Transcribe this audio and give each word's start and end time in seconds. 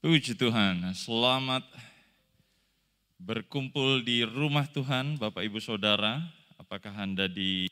Puji 0.00 0.32
Tuhan, 0.32 0.80
selamat 0.96 1.60
berkumpul 3.20 4.00
di 4.00 4.24
rumah 4.24 4.64
Tuhan, 4.64 5.20
Bapak 5.20 5.44
Ibu 5.44 5.60
Saudara. 5.60 6.24
Apakah 6.56 7.04
Anda 7.04 7.28
di 7.28 7.68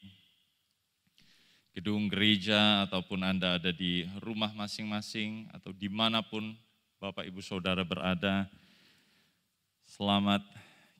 gedung 1.72 2.04
gereja 2.12 2.84
ataupun 2.84 3.25
Anda 3.25 3.56
ada 3.56 3.72
di 3.72 4.04
rumah 4.20 4.52
masing-masing 4.52 5.49
atau 5.56 5.72
di 5.72 5.88
mana 5.88 6.20
pun 6.20 6.52
Bapak 7.00 7.25
Ibu 7.25 7.41
Saudara 7.41 7.80
berada. 7.80 8.45
Selamat 9.89 10.45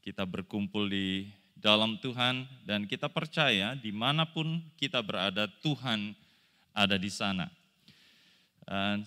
kita 0.01 0.25
berkumpul 0.25 0.89
di 0.89 1.29
dalam 1.53 2.01
Tuhan 2.01 2.49
dan 2.65 2.89
kita 2.89 3.05
percaya 3.13 3.77
di 3.77 3.93
mana 3.93 4.25
pun 4.25 4.65
kita 4.81 5.05
berada 5.05 5.45
Tuhan 5.61 6.17
ada 6.73 6.97
di 6.97 7.13
sana. 7.13 7.53
Dan 8.65 9.05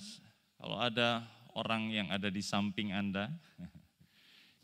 kalau 0.62 0.78
ada 0.78 1.41
orang 1.55 1.91
yang 1.91 2.07
ada 2.11 2.31
di 2.31 2.39
samping 2.43 2.91
Anda, 2.95 3.31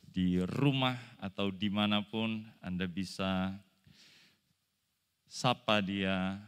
di 0.07 0.41
rumah 0.41 0.97
atau 1.21 1.53
di 1.53 1.69
mana 1.69 2.01
pun 2.01 2.41
Anda 2.63 2.89
bisa 2.89 3.53
sapa 5.27 5.83
dia, 5.83 6.41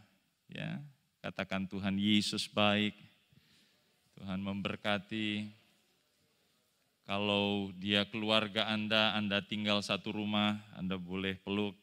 ya 0.50 0.82
katakan 1.20 1.68
Tuhan 1.68 2.00
Yesus 2.00 2.48
baik, 2.50 2.96
Tuhan 4.18 4.40
memberkati. 4.42 5.60
Kalau 7.10 7.74
dia 7.74 8.06
keluarga 8.06 8.70
Anda, 8.70 9.18
Anda 9.18 9.42
tinggal 9.42 9.82
satu 9.82 10.14
rumah, 10.14 10.62
Anda 10.78 10.94
boleh 10.94 11.42
peluk, 11.42 11.74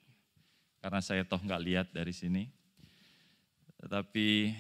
karena 0.79 1.03
saya 1.03 1.27
toh 1.27 1.43
nggak 1.43 1.65
lihat 1.67 1.87
dari 1.91 2.15
sini. 2.15 2.47
Tetapi 3.83 4.55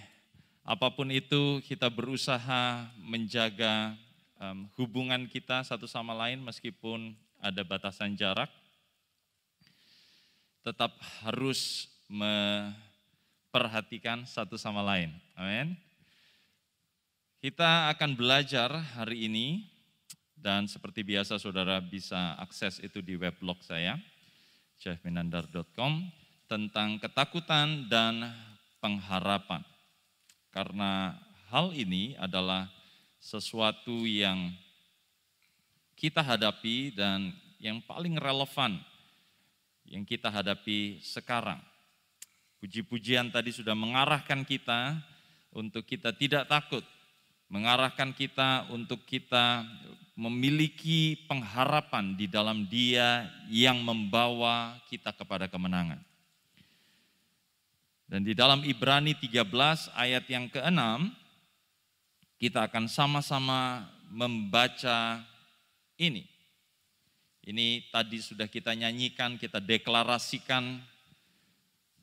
Apa 0.66 0.90
pun 0.90 1.06
itu 1.14 1.62
kita 1.62 1.86
berusaha 1.86 2.90
menjaga 2.98 3.94
um, 4.42 4.66
hubungan 4.74 5.30
kita 5.30 5.62
satu 5.62 5.86
sama 5.86 6.10
lain 6.10 6.42
meskipun 6.42 7.14
ada 7.38 7.62
batasan 7.62 8.18
jarak. 8.18 8.50
Tetap 10.66 10.90
harus 11.22 11.86
memperhatikan 12.10 14.26
satu 14.26 14.58
sama 14.58 14.82
lain. 14.82 15.14
Amin. 15.38 15.78
Kita 17.38 17.94
akan 17.94 18.18
belajar 18.18 18.66
hari 18.98 19.30
ini 19.30 19.70
dan 20.34 20.66
seperti 20.66 21.06
biasa 21.06 21.38
saudara 21.38 21.78
bisa 21.78 22.34
akses 22.42 22.82
itu 22.82 22.98
di 22.98 23.14
weblog 23.14 23.62
saya 23.62 24.02
jeffminandar.com 24.82 26.10
tentang 26.50 26.98
ketakutan 26.98 27.86
dan 27.86 28.34
pengharapan. 28.82 29.75
Karena 30.56 31.12
hal 31.52 31.76
ini 31.76 32.16
adalah 32.16 32.64
sesuatu 33.20 34.08
yang 34.08 34.56
kita 35.92 36.24
hadapi 36.24 36.96
dan 36.96 37.36
yang 37.60 37.84
paling 37.84 38.16
relevan 38.16 38.80
yang 39.84 40.08
kita 40.08 40.32
hadapi 40.32 40.96
sekarang. 41.04 41.60
Puji-pujian 42.56 43.28
tadi 43.28 43.52
sudah 43.52 43.76
mengarahkan 43.76 44.48
kita 44.48 44.96
untuk 45.52 45.84
kita 45.84 46.16
tidak 46.16 46.48
takut, 46.48 46.82
mengarahkan 47.52 48.16
kita 48.16 48.64
untuk 48.72 49.04
kita 49.04 49.60
memiliki 50.16 51.20
pengharapan 51.28 52.16
di 52.16 52.24
dalam 52.24 52.64
Dia 52.64 53.28
yang 53.52 53.76
membawa 53.84 54.80
kita 54.88 55.12
kepada 55.12 55.52
kemenangan. 55.52 56.00
Dan 58.06 58.22
di 58.22 58.38
dalam 58.38 58.62
Ibrani 58.62 59.18
13 59.18 59.90
ayat 59.98 60.24
yang 60.30 60.46
ke-6, 60.46 61.10
kita 62.38 62.70
akan 62.70 62.86
sama-sama 62.86 63.82
membaca 64.14 65.26
ini. 65.98 66.22
Ini 67.42 67.90
tadi 67.90 68.22
sudah 68.22 68.46
kita 68.46 68.78
nyanyikan, 68.78 69.34
kita 69.34 69.58
deklarasikan, 69.58 70.78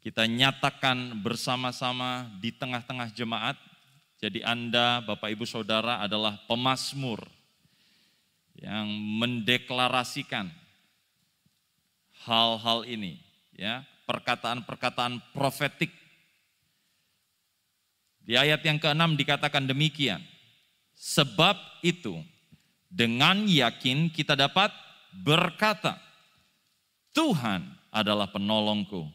kita 0.04 0.28
nyatakan 0.28 1.16
bersama-sama 1.24 2.28
di 2.44 2.52
tengah-tengah 2.52 3.08
jemaat. 3.16 3.56
Jadi 4.20 4.44
Anda, 4.44 5.00
Bapak 5.04 5.32
Ibu 5.32 5.48
Saudara 5.48 6.04
adalah 6.04 6.36
pemasmur 6.48 7.24
yang 8.60 8.88
mendeklarasikan 9.20 10.52
hal-hal 12.24 12.88
ini, 12.88 13.20
ya 13.56 13.84
perkataan-perkataan 14.04 15.34
profetik. 15.36 15.92
Di 18.24 18.40
ayat 18.40 18.64
yang 18.64 18.80
ke-6 18.80 19.20
dikatakan 19.20 19.68
demikian. 19.68 20.24
Sebab 20.96 21.84
itu 21.84 22.24
dengan 22.88 23.44
yakin 23.44 24.08
kita 24.08 24.38
dapat 24.38 24.72
berkata, 25.12 26.00
Tuhan 27.12 27.68
adalah 27.92 28.32
penolongku. 28.32 29.06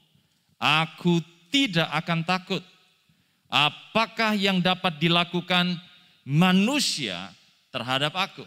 Aku 0.61 1.19
tidak 1.49 1.89
akan 2.05 2.21
takut. 2.23 2.63
Apakah 3.49 4.37
yang 4.37 4.61
dapat 4.61 5.01
dilakukan 5.01 5.81
manusia 6.29 7.33
terhadap 7.73 8.13
aku? 8.13 8.45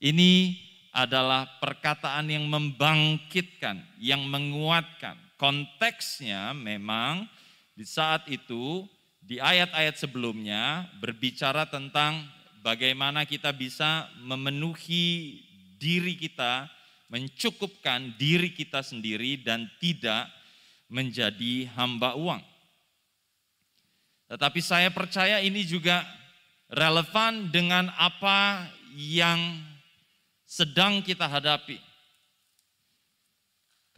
Ini 0.00 0.56
adalah 0.90 1.46
perkataan 1.60 2.32
yang 2.32 2.48
membangkitkan, 2.48 3.78
yang 4.00 4.24
menguatkan, 4.26 5.14
konteksnya 5.40 6.52
memang 6.52 7.24
di 7.72 7.88
saat 7.88 8.28
itu 8.28 8.84
di 9.24 9.40
ayat-ayat 9.40 9.96
sebelumnya 9.96 10.84
berbicara 11.00 11.64
tentang 11.64 12.28
bagaimana 12.60 13.24
kita 13.24 13.48
bisa 13.56 14.04
memenuhi 14.20 15.40
diri 15.80 16.12
kita, 16.20 16.68
mencukupkan 17.08 18.12
diri 18.20 18.52
kita 18.52 18.84
sendiri 18.84 19.40
dan 19.40 19.64
tidak 19.80 20.28
menjadi 20.92 21.72
hamba 21.72 22.20
uang. 22.20 22.44
Tetapi 24.28 24.60
saya 24.60 24.92
percaya 24.92 25.40
ini 25.40 25.64
juga 25.64 26.04
relevan 26.68 27.48
dengan 27.48 27.88
apa 27.96 28.68
yang 28.94 29.58
sedang 30.44 31.00
kita 31.00 31.26
hadapi. 31.26 31.89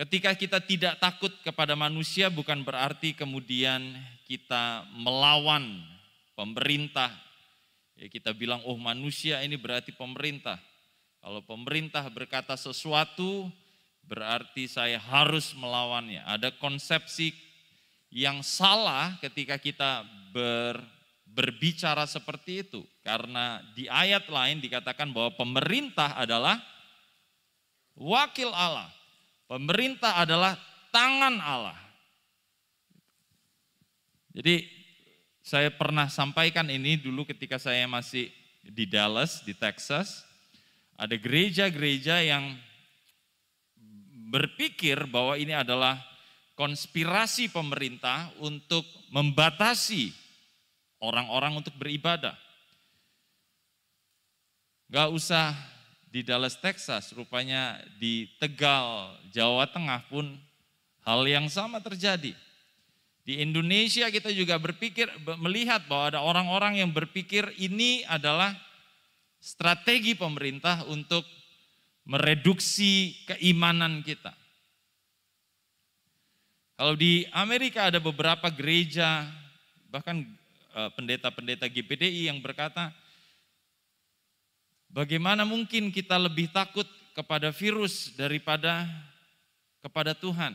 Ketika 0.03 0.35
kita 0.35 0.59
tidak 0.59 0.99
takut 0.99 1.31
kepada 1.47 1.79
manusia 1.79 2.27
bukan 2.27 2.67
berarti 2.67 3.15
kemudian 3.15 3.95
kita 4.27 4.83
melawan 4.99 5.79
pemerintah. 6.35 7.15
Ya, 7.95 8.11
kita 8.11 8.35
bilang, 8.35 8.59
oh 8.67 8.75
manusia 8.75 9.39
ini 9.47 9.55
berarti 9.55 9.95
pemerintah. 9.95 10.59
Kalau 11.23 11.39
pemerintah 11.47 12.03
berkata 12.11 12.59
sesuatu, 12.59 13.47
berarti 14.03 14.67
saya 14.67 14.99
harus 14.99 15.55
melawannya. 15.55 16.27
Ada 16.27 16.51
konsepsi 16.59 17.31
yang 18.11 18.43
salah 18.43 19.15
ketika 19.23 19.55
kita 19.55 20.03
ber, 20.35 20.83
berbicara 21.31 22.11
seperti 22.11 22.67
itu. 22.67 22.83
Karena 23.07 23.63
di 23.79 23.87
ayat 23.87 24.27
lain 24.27 24.59
dikatakan 24.59 25.15
bahwa 25.15 25.31
pemerintah 25.39 26.19
adalah 26.19 26.59
wakil 27.95 28.51
Allah. 28.51 28.91
Pemerintah 29.53 30.17
adalah 30.17 30.57
tangan 30.89 31.37
Allah. 31.37 31.77
Jadi 34.33 34.65
saya 35.45 35.69
pernah 35.69 36.09
sampaikan 36.09 36.73
ini 36.73 36.97
dulu 36.97 37.29
ketika 37.29 37.61
saya 37.61 37.85
masih 37.85 38.33
di 38.65 38.89
Dallas, 38.89 39.45
di 39.45 39.53
Texas. 39.53 40.25
Ada 40.97 41.21
gereja-gereja 41.21 42.25
yang 42.25 42.57
berpikir 44.33 45.05
bahwa 45.05 45.37
ini 45.37 45.53
adalah 45.53 46.01
konspirasi 46.57 47.53
pemerintah 47.53 48.33
untuk 48.41 48.89
membatasi 49.13 50.17
orang-orang 51.05 51.61
untuk 51.61 51.77
beribadah. 51.77 52.41
Gak 54.89 55.13
usah 55.13 55.53
di 56.13 56.21
Dallas, 56.21 56.61
Texas, 56.61 57.17
rupanya 57.17 57.81
di 57.97 58.29
Tegal, 58.37 59.17
Jawa 59.33 59.65
Tengah 59.65 60.05
pun 60.13 60.37
hal 61.09 61.25
yang 61.25 61.49
sama 61.49 61.81
terjadi. 61.81 62.37
Di 63.25 63.41
Indonesia 63.41 64.13
kita 64.13 64.29
juga 64.29 64.61
berpikir 64.61 65.09
melihat 65.41 65.89
bahwa 65.89 66.05
ada 66.13 66.21
orang-orang 66.21 66.85
yang 66.85 66.93
berpikir 66.93 67.49
ini 67.57 68.05
adalah 68.05 68.53
strategi 69.41 70.13
pemerintah 70.13 70.85
untuk 70.93 71.25
mereduksi 72.05 73.17
keimanan 73.25 74.05
kita. 74.05 74.37
Kalau 76.77 76.93
di 76.93 77.25
Amerika 77.33 77.89
ada 77.89 78.03
beberapa 78.03 78.53
gereja 78.53 79.25
bahkan 79.89 80.29
eh, 80.77 80.91
pendeta-pendeta 80.93 81.73
GPDI 81.73 82.29
yang 82.29 82.43
berkata 82.43 82.93
Bagaimana 84.93 85.49
mungkin 85.49 85.89
kita 85.89 86.21
lebih 86.21 86.53
takut 86.53 86.85
kepada 87.17 87.49
virus 87.49 88.13
daripada 88.13 88.85
kepada 89.81 90.13
Tuhan? 90.13 90.53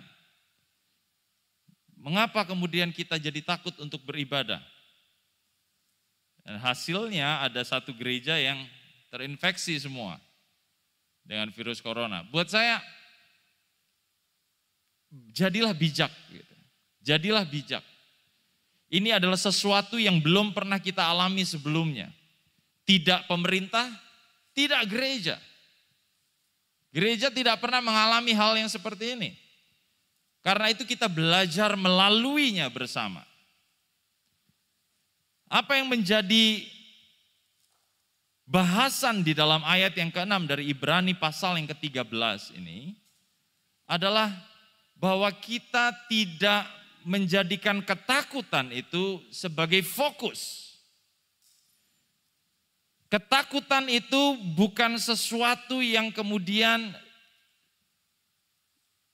Mengapa 1.98 2.46
kemudian 2.46 2.94
kita 2.94 3.18
jadi 3.18 3.42
takut 3.42 3.74
untuk 3.82 4.06
beribadah? 4.06 4.62
Dan 6.46 6.62
hasilnya 6.62 7.42
ada 7.44 7.66
satu 7.66 7.92
gereja 7.98 8.38
yang 8.38 8.62
terinfeksi 9.10 9.74
semua 9.82 10.22
dengan 11.26 11.50
virus 11.50 11.82
corona. 11.82 12.22
Buat 12.30 12.54
saya, 12.54 12.78
jadilah 15.34 15.74
bijak. 15.74 16.14
Gitu. 16.30 16.56
Jadilah 17.02 17.44
bijak. 17.44 17.84
Ini 18.88 19.20
adalah 19.20 19.36
sesuatu 19.36 20.00
yang 20.00 20.24
belum 20.24 20.56
pernah 20.56 20.80
kita 20.80 21.04
alami 21.04 21.44
sebelumnya. 21.44 22.08
Tidak 22.88 23.28
pemerintah, 23.28 23.92
tidak 24.58 24.90
gereja. 24.90 25.38
Gereja 26.90 27.30
tidak 27.30 27.62
pernah 27.62 27.78
mengalami 27.78 28.34
hal 28.34 28.58
yang 28.58 28.66
seperti 28.66 29.14
ini. 29.14 29.38
Karena 30.42 30.74
itu 30.74 30.82
kita 30.82 31.06
belajar 31.06 31.78
melaluinya 31.78 32.66
bersama. 32.74 33.22
Apa 35.46 35.78
yang 35.78 35.94
menjadi 35.94 36.66
bahasan 38.50 39.22
di 39.22 39.38
dalam 39.38 39.62
ayat 39.62 39.94
yang 39.94 40.10
ke-6 40.10 40.50
dari 40.50 40.74
Ibrani 40.74 41.14
pasal 41.14 41.62
yang 41.62 41.70
ke-13 41.70 42.58
ini 42.58 42.98
adalah 43.86 44.34
bahwa 44.98 45.30
kita 45.38 45.94
tidak 46.10 46.66
menjadikan 47.08 47.80
ketakutan 47.86 48.74
itu 48.74 49.22
sebagai 49.32 49.86
fokus. 49.86 50.67
Ketakutan 53.08 53.88
itu 53.88 54.36
bukan 54.52 55.00
sesuatu 55.00 55.80
yang 55.80 56.12
kemudian 56.12 56.92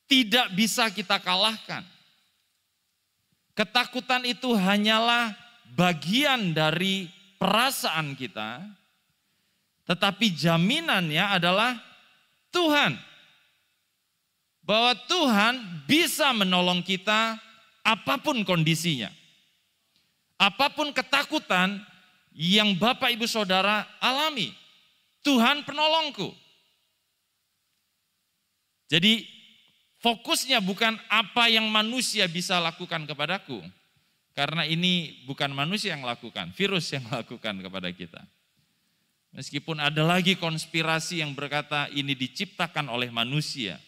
tidak 0.10 0.50
bisa 0.57 0.90
kita 0.90 1.22
kalahkan. 1.22 1.86
Ketakutan 3.54 4.25
itu 4.25 4.50
hanyalah 4.57 5.38
bagian 5.78 6.57
dari 6.57 7.06
perasaan 7.38 8.18
kita, 8.18 8.66
tetapi 9.86 10.34
jaminannya 10.34 11.25
adalah 11.30 11.78
Tuhan. 12.50 12.98
Bahwa 14.63 14.96
Tuhan 15.06 15.86
bisa 15.86 16.34
menolong 16.34 16.81
kita 16.81 17.38
apa 17.84 18.16
pun 18.18 18.42
kondisinya. 18.42 19.12
Apa 20.39 20.72
pun 20.72 20.89
ketakutan 20.96 21.84
yang 22.34 22.76
Bapak 22.78 23.14
Ibu 23.14 23.30
Saudara 23.30 23.86
alami. 24.02 24.52
Tuhan 25.24 25.64
penolongku. 25.64 26.36
Jadi 28.92 29.24
fokusnya 30.04 30.60
bukan 30.60 31.00
apa 31.08 31.48
yang 31.48 31.66
manusia 31.72 32.28
bisa 32.28 32.60
lakukan 32.60 33.08
kepadaku. 33.08 33.64
Karena 34.34 34.66
ini 34.66 35.24
bukan 35.30 35.54
manusia 35.54 35.94
yang 35.94 36.04
lakukan, 36.04 36.52
virus 36.58 36.92
yang 36.92 37.06
lakukan 37.16 37.62
kepada 37.62 37.90
kita. 37.94 38.22
Meskipun 39.34 39.82
ada 39.82 40.06
lagi 40.06 40.38
konspirasi 40.38 41.26
yang 41.26 41.34
berkata 41.34 41.90
ini 41.90 42.14
diciptakan 42.14 42.86
oleh 42.90 43.10
manusia. 43.10 43.82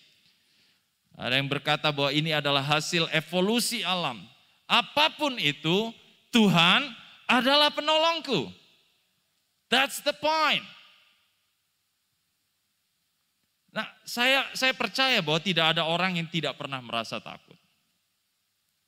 Ada 1.14 1.38
yang 1.38 1.50
berkata 1.50 1.94
bahwa 1.94 2.10
ini 2.10 2.34
adalah 2.34 2.66
hasil 2.66 3.06
evolusi 3.14 3.86
alam. 3.86 4.26
Apa 4.66 5.14
pun 5.14 5.38
itu, 5.38 5.94
Tuhan 6.34 6.90
adalah 7.26 7.74
penolongku. 7.74 8.50
That's 9.70 10.02
the 10.06 10.14
point. 10.14 10.64
Nah, 13.76 13.88
saya 14.08 14.48
saya 14.56 14.72
percaya 14.72 15.20
bahwa 15.20 15.44
tidak 15.44 15.76
ada 15.76 15.84
orang 15.84 16.16
yang 16.16 16.32
tidak 16.32 16.56
pernah 16.56 16.80
merasa 16.80 17.20
takut. 17.20 17.60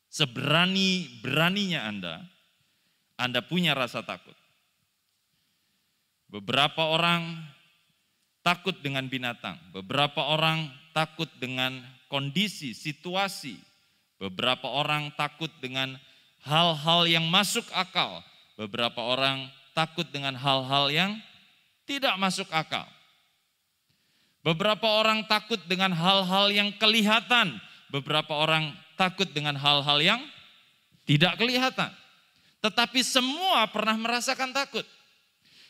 Seberani-beraninya 0.08 1.84
Anda, 1.84 2.24
Anda 3.20 3.44
punya 3.44 3.76
rasa 3.76 4.00
takut. 4.08 4.34
Beberapa 6.32 6.88
orang 6.88 7.36
takut 8.40 8.80
dengan 8.80 9.12
binatang, 9.12 9.60
beberapa 9.76 10.24
orang 10.24 10.72
takut 10.96 11.28
dengan 11.36 11.84
kondisi, 12.08 12.72
situasi. 12.72 13.60
Beberapa 14.18 14.66
orang 14.66 15.14
takut 15.14 15.52
dengan 15.62 15.94
hal-hal 16.42 17.06
yang 17.06 17.30
masuk 17.30 17.68
akal. 17.70 18.26
Beberapa 18.58 19.06
orang 19.06 19.54
takut 19.78 20.10
dengan 20.10 20.34
hal-hal 20.34 20.90
yang 20.90 21.12
tidak 21.86 22.18
masuk 22.18 22.50
akal. 22.50 22.90
Beberapa 24.42 24.90
orang 24.90 25.30
takut 25.30 25.62
dengan 25.70 25.94
hal-hal 25.94 26.50
yang 26.50 26.74
kelihatan. 26.82 27.62
Beberapa 27.94 28.34
orang 28.34 28.74
takut 28.98 29.30
dengan 29.30 29.54
hal-hal 29.54 30.02
yang 30.02 30.22
tidak 31.06 31.38
kelihatan. 31.38 31.94
Tetapi 32.66 33.00
semua 33.06 33.70
pernah 33.70 33.94
merasakan 33.94 34.52
takut. 34.52 34.84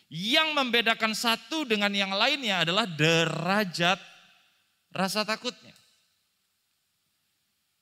Yang 0.07 0.55
membedakan 0.55 1.11
satu 1.11 1.67
dengan 1.67 1.91
yang 1.91 2.15
lainnya 2.15 2.63
adalah 2.63 2.87
derajat 2.87 3.99
rasa 4.95 5.27
takutnya. 5.27 5.75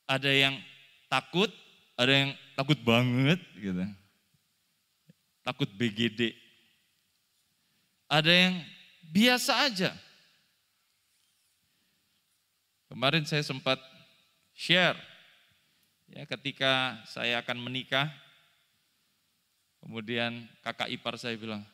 Ada 0.10 0.34
yang 0.34 0.58
takut, 1.06 1.54
ada 1.94 2.10
yang 2.10 2.32
takut 2.58 2.82
banget 2.82 3.38
gitu. 3.62 3.86
Takut 5.46 5.70
BGD. 5.70 6.34
Ada 8.10 8.32
yang 8.34 8.56
biasa 9.14 9.70
aja. 9.70 9.92
Kemarin 12.90 13.24
saya 13.30 13.46
sempat 13.46 13.78
share 14.56 14.98
ya 16.10 16.24
ketika 16.26 17.02
saya 17.10 17.42
akan 17.42 17.60
menikah 17.60 18.08
kemudian 19.84 20.48
kakak 20.64 20.94
ipar 20.94 21.18
saya 21.18 21.36
bilang 21.36 21.66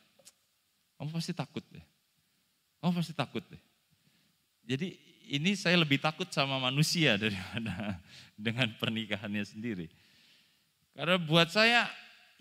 kamu 0.98 1.12
pasti 1.14 1.36
takut 1.36 1.62
deh 1.68 1.84
kamu 2.80 2.96
pasti 2.96 3.14
takut 3.14 3.44
deh 3.44 3.62
jadi 4.66 4.98
ini 5.32 5.56
saya 5.56 5.80
lebih 5.80 5.98
takut 5.98 6.28
sama 6.30 6.60
manusia 6.60 7.16
daripada 7.22 8.00
dengan 8.36 8.68
pernikahannya 8.78 9.46
sendiri. 9.46 9.88
Karena 10.92 11.16
buat 11.16 11.48
saya 11.48 11.88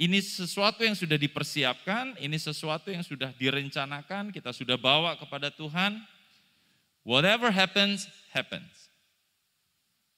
ini 0.00 0.17
sesuatu 0.25 0.81
yang 0.81 0.97
sudah 0.97 1.20
dipersiapkan, 1.20 2.17
ini 2.25 2.41
sesuatu 2.41 2.88
yang 2.88 3.05
sudah 3.05 3.37
direncanakan, 3.37 4.32
kita 4.32 4.49
sudah 4.49 4.81
bawa 4.81 5.12
kepada 5.20 5.52
Tuhan. 5.52 6.00
Whatever 7.05 7.52
happens, 7.52 8.08
happens. 8.32 8.88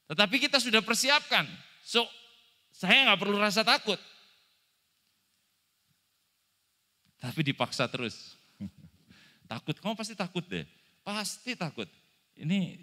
Tetapi 0.06 0.38
kita 0.38 0.62
sudah 0.62 0.78
persiapkan. 0.86 1.50
So, 1.82 2.06
saya 2.70 3.10
nggak 3.10 3.26
perlu 3.26 3.34
rasa 3.42 3.66
takut. 3.66 3.98
Tapi 7.18 7.42
dipaksa 7.42 7.90
terus. 7.90 8.38
takut, 9.50 9.74
kamu 9.82 9.98
pasti 9.98 10.14
takut 10.14 10.46
deh. 10.46 10.62
Pasti 11.02 11.58
takut. 11.58 11.90
Ini 12.38 12.78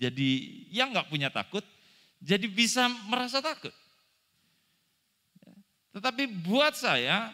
jadi 0.00 0.30
yang 0.72 0.96
nggak 0.96 1.12
punya 1.12 1.28
takut, 1.28 1.64
jadi 2.24 2.48
bisa 2.48 2.88
merasa 3.04 3.44
takut. 3.44 3.72
Tetapi 5.92 6.28
buat 6.44 6.76
saya, 6.76 7.32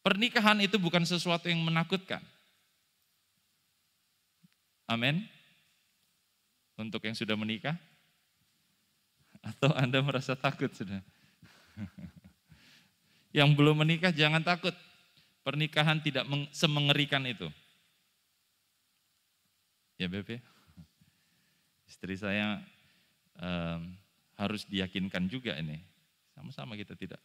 pernikahan 0.00 0.58
itu 0.64 0.80
bukan 0.80 1.04
sesuatu 1.04 1.50
yang 1.50 1.60
menakutkan. 1.60 2.22
Amin. 4.86 5.26
Untuk 6.76 7.02
yang 7.04 7.16
sudah 7.16 7.34
menikah, 7.34 7.74
atau 9.46 9.70
Anda 9.78 10.02
merasa 10.02 10.34
takut 10.34 10.70
sudah? 10.74 10.98
yang 13.36 13.54
belum 13.54 13.86
menikah 13.86 14.10
jangan 14.10 14.42
takut. 14.42 14.74
Pernikahan 15.46 16.02
tidak 16.02 16.26
semengerikan 16.50 17.22
itu. 17.22 17.46
Ya 19.94 20.10
Beb 20.10 20.42
Istri 21.86 22.18
saya 22.18 22.58
um, 23.38 23.94
harus 24.34 24.66
diyakinkan 24.66 25.30
juga 25.30 25.54
ini. 25.54 25.78
Sama-sama 26.36 26.76
kita 26.76 26.92
tidak. 26.92 27.18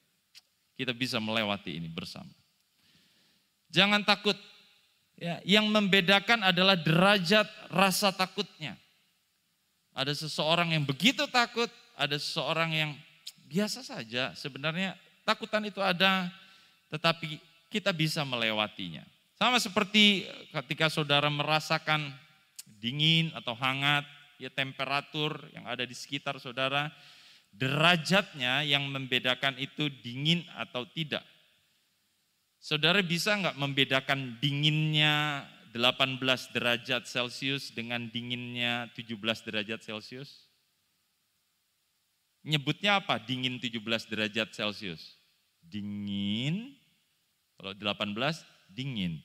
Kita 0.80 0.96
bisa 0.96 1.20
melewati 1.20 1.76
ini 1.76 1.92
bersama. 1.92 2.32
Jangan 3.68 4.08
takut. 4.08 4.40
Ya, 5.20 5.38
yang 5.46 5.70
membedakan 5.70 6.42
adalah 6.42 6.80
derajat 6.80 7.46
rasa 7.70 8.10
takutnya. 8.10 8.74
Ada 9.92 10.16
seseorang 10.16 10.74
yang 10.74 10.88
begitu 10.88 11.28
takut, 11.30 11.70
ada 12.00 12.16
seseorang 12.16 12.72
yang 12.72 12.92
biasa 13.46 13.84
saja. 13.84 14.32
Sebenarnya 14.34 14.98
takutan 15.28 15.62
itu 15.68 15.84
ada, 15.84 16.32
tetapi 16.90 17.38
kita 17.70 17.94
bisa 17.94 18.26
melewatinya. 18.26 19.04
Sama 19.38 19.62
seperti 19.62 20.26
ketika 20.50 20.90
saudara 20.90 21.30
merasakan 21.30 22.10
dingin 22.82 23.30
atau 23.38 23.54
hangat, 23.54 24.08
ya 24.42 24.50
temperatur 24.50 25.38
yang 25.54 25.70
ada 25.70 25.86
di 25.86 25.94
sekitar 25.94 26.42
saudara, 26.42 26.90
derajatnya 27.52 28.64
yang 28.64 28.88
membedakan 28.88 29.60
itu 29.60 29.92
dingin 30.02 30.48
atau 30.56 30.88
tidak. 30.88 31.22
Saudara 32.62 33.02
bisa 33.02 33.36
nggak 33.36 33.58
membedakan 33.58 34.38
dinginnya 34.38 35.46
18 35.74 36.20
derajat 36.54 37.08
Celcius 37.08 37.72
dengan 37.74 38.08
dinginnya 38.12 38.92
17 38.94 39.18
derajat 39.48 39.80
Celcius? 39.82 40.52
Nyebutnya 42.42 43.02
apa 43.02 43.22
dingin 43.22 43.62
17 43.62 43.82
derajat 44.10 44.50
Celcius? 44.54 45.18
Dingin, 45.62 46.74
kalau 47.58 47.74
18 47.78 48.14
dingin. 48.70 49.22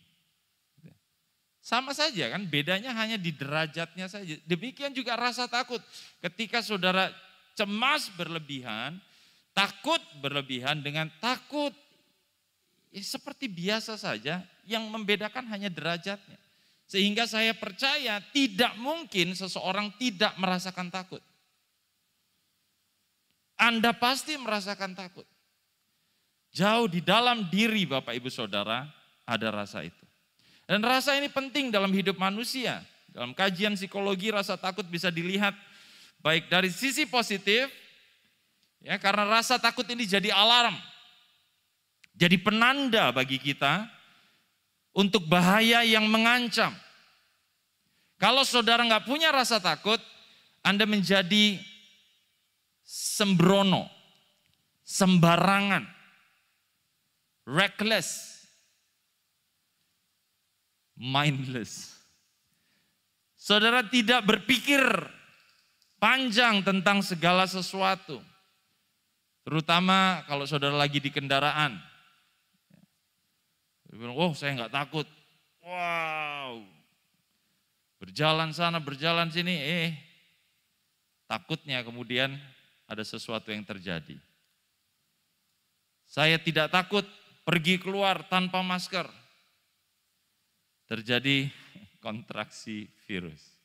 Sama 1.66 1.90
saja 1.98 2.30
kan, 2.30 2.46
bedanya 2.46 2.94
hanya 2.94 3.18
di 3.18 3.34
derajatnya 3.34 4.06
saja. 4.06 4.38
Demikian 4.46 4.94
juga 4.94 5.18
rasa 5.18 5.50
takut. 5.50 5.82
Ketika 6.22 6.62
saudara 6.62 7.10
cemas 7.56 8.12
berlebihan, 8.12 9.00
takut 9.56 9.98
berlebihan 10.20 10.84
dengan 10.84 11.08
takut 11.18 11.72
ya 12.92 13.02
seperti 13.02 13.48
biasa 13.48 13.96
saja, 13.96 14.44
yang 14.68 14.84
membedakan 14.92 15.48
hanya 15.48 15.72
derajatnya. 15.72 16.36
Sehingga 16.86 17.26
saya 17.26 17.50
percaya 17.56 18.22
tidak 18.30 18.78
mungkin 18.78 19.34
seseorang 19.34 19.90
tidak 19.98 20.38
merasakan 20.38 20.86
takut. 20.86 21.18
Anda 23.58 23.96
pasti 23.96 24.38
merasakan 24.38 24.94
takut. 24.94 25.26
Jauh 26.54 26.86
di 26.86 27.02
dalam 27.02 27.50
diri 27.50 27.84
Bapak 27.84 28.14
Ibu 28.14 28.30
Saudara 28.30 28.86
ada 29.26 29.48
rasa 29.50 29.82
itu. 29.82 30.04
Dan 30.64 30.80
rasa 30.80 31.18
ini 31.18 31.26
penting 31.26 31.74
dalam 31.74 31.90
hidup 31.90 32.16
manusia. 32.16 32.84
Dalam 33.10 33.32
kajian 33.32 33.74
psikologi 33.74 34.30
rasa 34.30 34.54
takut 34.60 34.84
bisa 34.86 35.10
dilihat 35.10 35.56
baik 36.20 36.48
dari 36.50 36.68
sisi 36.72 37.08
positif, 37.08 37.68
ya 38.82 38.96
karena 39.00 39.26
rasa 39.26 39.56
takut 39.56 39.86
ini 39.88 40.04
jadi 40.04 40.32
alarm, 40.32 40.74
jadi 42.16 42.40
penanda 42.40 43.12
bagi 43.12 43.36
kita 43.36 43.84
untuk 44.96 45.28
bahaya 45.28 45.84
yang 45.84 46.08
mengancam. 46.08 46.72
Kalau 48.16 48.48
saudara 48.48 48.80
nggak 48.80 49.04
punya 49.04 49.28
rasa 49.28 49.60
takut, 49.60 50.00
Anda 50.64 50.88
menjadi 50.88 51.60
sembrono, 52.80 53.92
sembarangan, 54.80 55.84
reckless, 57.44 58.40
mindless. 60.96 61.92
Saudara 63.36 63.84
tidak 63.84 64.24
berpikir 64.24 64.80
panjang 65.96 66.62
tentang 66.62 67.00
segala 67.00 67.44
sesuatu. 67.48 68.20
Terutama 69.46 70.26
kalau 70.26 70.42
saudara 70.42 70.74
lagi 70.74 70.98
di 70.98 71.10
kendaraan. 71.10 71.78
Oh 74.12 74.34
saya 74.34 74.58
nggak 74.58 74.74
takut. 74.74 75.06
Wow. 75.62 76.66
Berjalan 77.96 78.52
sana, 78.52 78.76
berjalan 78.76 79.32
sini, 79.32 79.56
eh 79.56 79.90
takutnya 81.24 81.80
kemudian 81.80 82.36
ada 82.86 83.02
sesuatu 83.02 83.48
yang 83.50 83.64
terjadi. 83.64 84.18
Saya 86.06 86.38
tidak 86.38 86.70
takut 86.70 87.02
pergi 87.42 87.82
keluar 87.82 88.22
tanpa 88.30 88.62
masker 88.62 89.06
terjadi 90.86 91.50
kontraksi 92.04 92.86
virus. 93.06 93.55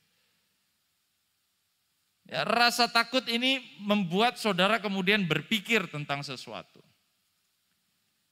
Ya, 2.32 2.48
rasa 2.48 2.88
takut 2.88 3.28
ini 3.28 3.60
membuat 3.84 4.40
saudara 4.40 4.80
kemudian 4.80 5.28
berpikir 5.28 5.84
tentang 5.92 6.24
sesuatu. 6.24 6.80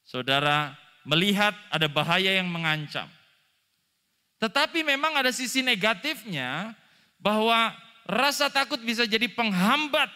Saudara 0.08 0.72
melihat 1.04 1.52
ada 1.68 1.92
bahaya 1.92 2.32
yang 2.32 2.48
mengancam. 2.48 3.12
Tetapi 4.40 4.88
memang 4.88 5.20
ada 5.20 5.36
sisi 5.36 5.60
negatifnya 5.60 6.72
bahwa 7.20 7.76
rasa 8.08 8.48
takut 8.48 8.80
bisa 8.80 9.04
jadi 9.04 9.28
penghambat 9.28 10.08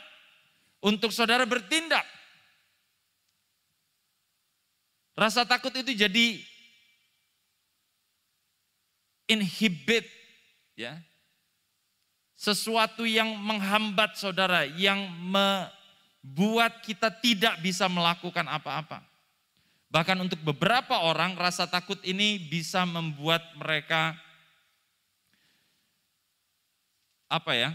untuk 0.79 1.11
saudara 1.11 1.43
bertindak. 1.43 2.07
Rasa 5.11 5.43
takut 5.43 5.75
itu 5.75 5.91
jadi 5.91 6.39
inhibit 9.27 10.07
ya 10.79 11.03
sesuatu 12.43 13.07
yang 13.07 13.39
menghambat 13.39 14.19
saudara 14.19 14.67
yang 14.67 14.99
membuat 15.23 16.83
kita 16.83 17.07
tidak 17.07 17.55
bisa 17.63 17.87
melakukan 17.87 18.43
apa-apa. 18.43 18.99
Bahkan 19.87 20.19
untuk 20.19 20.43
beberapa 20.43 21.07
orang 21.07 21.39
rasa 21.39 21.71
takut 21.71 21.95
ini 22.03 22.35
bisa 22.35 22.83
membuat 22.83 23.47
mereka 23.55 24.19
apa 27.31 27.55
ya? 27.55 27.71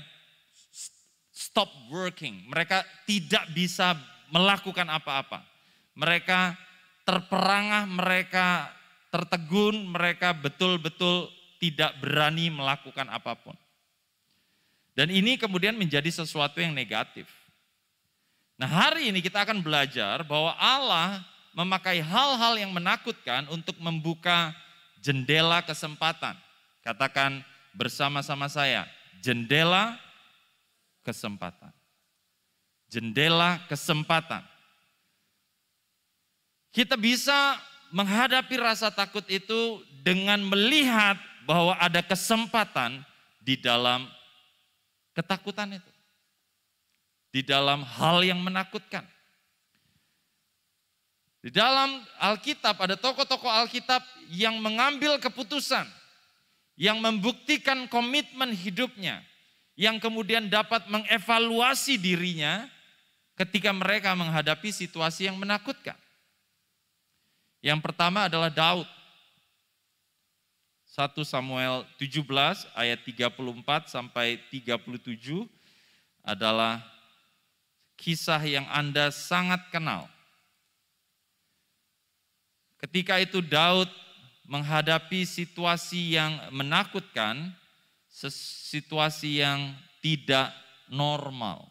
stop 1.33 1.71
working. 1.89 2.51
Mereka 2.51 2.83
tidak 3.07 3.47
bisa 3.55 3.95
melakukan 4.29 4.91
apa-apa. 4.91 5.47
Mereka 5.95 6.59
terperangah, 7.07 7.87
mereka 7.87 8.69
tertegun, 9.09 9.95
mereka 9.95 10.35
betul-betul 10.35 11.31
tidak 11.63 11.95
berani 12.03 12.51
melakukan 12.51 13.07
apa 13.07 13.39
pun. 13.39 13.55
Dan 14.99 15.15
ini 15.15 15.39
kemudian 15.39 15.79
menjadi 15.79 16.11
sesuatu 16.11 16.59
yang 16.59 16.75
negatif. 16.75 17.31
Nah 18.59 18.67
hari 18.67 19.15
ini 19.15 19.23
kita 19.23 19.47
akan 19.47 19.63
belajar 19.63 20.27
bahwa 20.27 20.59
Allah 20.59 21.23
memakai 21.55 22.03
hal-hal 22.03 22.59
yang 22.59 22.75
menakutkan 22.75 23.47
untuk 23.55 23.79
membuka 23.79 24.51
jendela 24.99 25.63
kesempatan. 25.63 26.35
Katakan 26.83 27.47
bersama-sama 27.79 28.51
saya, 28.51 28.91
jendela 29.23 29.95
kesempatan. 31.07 31.71
Jendela 32.91 33.63
kesempatan. 33.71 34.43
Kita 36.75 36.99
bisa 36.99 37.55
menghadapi 37.95 38.59
rasa 38.59 38.91
takut 38.91 39.23
itu 39.31 39.79
dengan 40.03 40.43
melihat 40.43 41.15
bahwa 41.47 41.79
ada 41.79 42.03
kesempatan 42.03 43.07
di 43.39 43.55
dalam 43.55 44.18
ketakutan 45.19 45.75
itu. 45.75 45.93
Di 47.35 47.43
dalam 47.43 47.83
hal 47.83 48.23
yang 48.23 48.39
menakutkan. 48.39 49.03
Di 51.43 51.51
dalam 51.51 52.03
Alkitab 52.23 52.79
ada 52.79 52.95
tokoh-tokoh 52.95 53.51
Alkitab 53.51 54.03
yang 54.31 54.59
mengambil 54.63 55.19
keputusan, 55.19 55.87
yang 56.75 56.99
membuktikan 57.03 57.87
komitmen 57.91 58.55
hidupnya, 58.55 59.23
yang 59.79 60.03
kemudian 60.03 60.51
dapat 60.51 60.87
mengevaluasi 60.91 61.99
dirinya 61.99 62.67
ketika 63.39 63.71
mereka 63.71 64.19
menghadapi 64.19 64.75
situasi 64.75 65.31
yang 65.31 65.39
menakutkan. 65.39 65.95
Yang 67.63 67.81
pertama 67.87 68.27
adalah 68.27 68.51
Daud. 68.51 68.87
1 70.99 71.15
Samuel 71.23 71.87
17 71.95 72.27
ayat 72.75 72.99
34 73.07 73.87
sampai 73.87 74.35
37 74.51 75.47
adalah 76.27 76.83
kisah 77.95 78.43
yang 78.43 78.67
Anda 78.67 79.15
sangat 79.15 79.63
kenal. 79.71 80.11
Ketika 82.83 83.23
itu 83.23 83.39
Daud 83.39 83.87
menghadapi 84.51 85.23
situasi 85.23 86.19
yang 86.19 86.35
menakutkan, 86.51 87.55
situasi 88.11 89.39
yang 89.39 89.79
tidak 90.03 90.51
normal. 90.91 91.71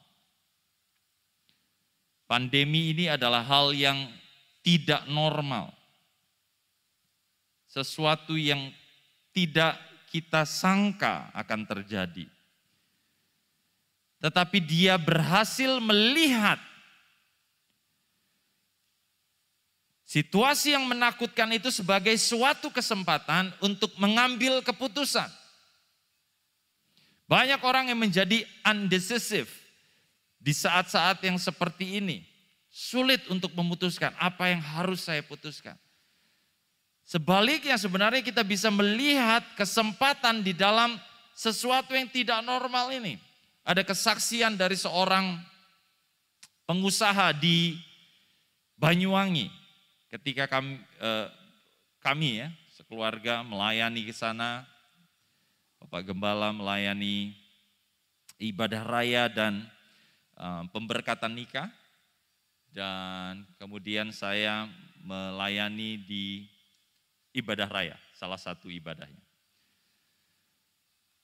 Pandemi 2.31 2.96
ini 2.96 3.12
adalah 3.12 3.43
hal 3.43 3.75
yang 3.75 4.07
tidak 4.63 5.03
normal. 5.12 5.75
Sesuatu 7.67 8.39
yang 8.39 8.72
tidak 9.38 9.77
kita 10.10 10.50
sangka 10.50 11.29
akan 11.38 11.70
terjadi. 11.70 12.25
Tetapi 14.17 14.58
dia 14.65 14.98
berhasil 14.98 15.77
melihat 15.77 16.58
situasi 20.10 20.74
yang 20.74 20.89
menakutkan 20.89 21.53
itu 21.53 21.70
sebagai 21.70 22.17
suatu 22.17 22.74
kesempatan 22.74 23.53
untuk 23.62 23.94
mengambil 24.01 24.65
keputusan. 24.65 25.29
Banyak 27.29 27.62
orang 27.62 27.94
yang 27.94 28.00
menjadi 28.01 28.41
undecisive 28.65 29.53
di 30.41 30.50
saat-saat 30.50 31.22
yang 31.22 31.38
seperti 31.38 32.01
ini. 32.01 32.25
Sulit 32.74 33.22
untuk 33.29 33.53
memutuskan 33.53 34.17
apa 34.17 34.50
yang 34.50 34.65
harus 34.65 35.06
saya 35.06 35.22
putuskan. 35.22 35.77
Sebaliknya 37.07 37.79
sebenarnya 37.79 38.19
kita 38.19 38.43
bisa 38.43 38.67
melihat 38.67 39.39
kesempatan 39.55 40.43
di 40.43 40.51
dalam 40.51 40.99
sesuatu 41.31 41.95
yang 41.95 42.11
tidak 42.11 42.43
normal 42.43 42.91
ini. 42.91 43.15
Ada 43.63 43.87
kesaksian 43.87 44.59
dari 44.59 44.75
seorang 44.75 45.39
pengusaha 46.67 47.31
di 47.31 47.79
Banyuwangi 48.75 49.47
ketika 50.11 50.51
kami, 50.51 50.83
eh, 50.99 51.27
kami 52.03 52.43
ya 52.43 52.51
sekeluarga 52.75 53.39
melayani 53.39 54.03
ke 54.03 54.11
sana, 54.11 54.67
Bapak 55.79 56.11
Gembala 56.11 56.51
melayani 56.51 57.31
ibadah 58.35 58.83
raya 58.83 59.31
dan 59.31 59.63
eh, 60.35 60.63
pemberkatan 60.75 61.39
nikah, 61.39 61.71
dan 62.75 63.47
kemudian 63.55 64.11
saya 64.11 64.67
melayani 64.99 66.03
di 66.03 66.56
ibadah 67.38 67.70
raya, 67.70 67.96
salah 68.17 68.41
satu 68.41 68.74
ibadahnya. 68.74 69.22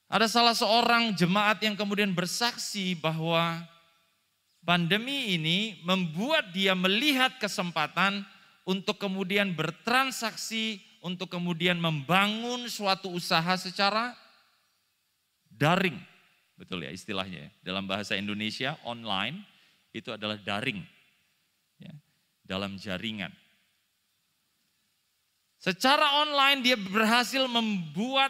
Ada 0.06 0.30
salah 0.30 0.54
seorang 0.54 1.10
jemaat 1.18 1.58
yang 1.58 1.74
kemudian 1.74 2.14
bersaksi 2.14 2.94
bahwa 2.94 3.66
pandemi 4.62 5.34
ini 5.34 5.82
membuat 5.82 6.54
dia 6.54 6.78
melihat 6.78 7.34
kesempatan 7.42 8.22
untuk 8.62 8.96
kemudian 8.96 9.52
bertransaksi, 9.52 10.78
untuk 11.02 11.28
kemudian 11.34 11.76
membangun 11.82 12.70
suatu 12.70 13.10
usaha 13.10 13.58
secara 13.58 14.14
daring. 15.50 15.98
Betul 16.54 16.86
ya 16.86 16.90
istilahnya 16.94 17.50
ya. 17.50 17.50
Dalam 17.74 17.84
bahasa 17.90 18.14
Indonesia 18.14 18.78
online 18.86 19.42
itu 19.90 20.14
adalah 20.14 20.38
daring. 20.38 20.80
Ya, 21.82 21.92
dalam 22.46 22.78
jaringan. 22.78 23.34
Secara 25.64 26.20
online 26.20 26.60
dia 26.60 26.76
berhasil 26.76 27.40
membuat 27.48 28.28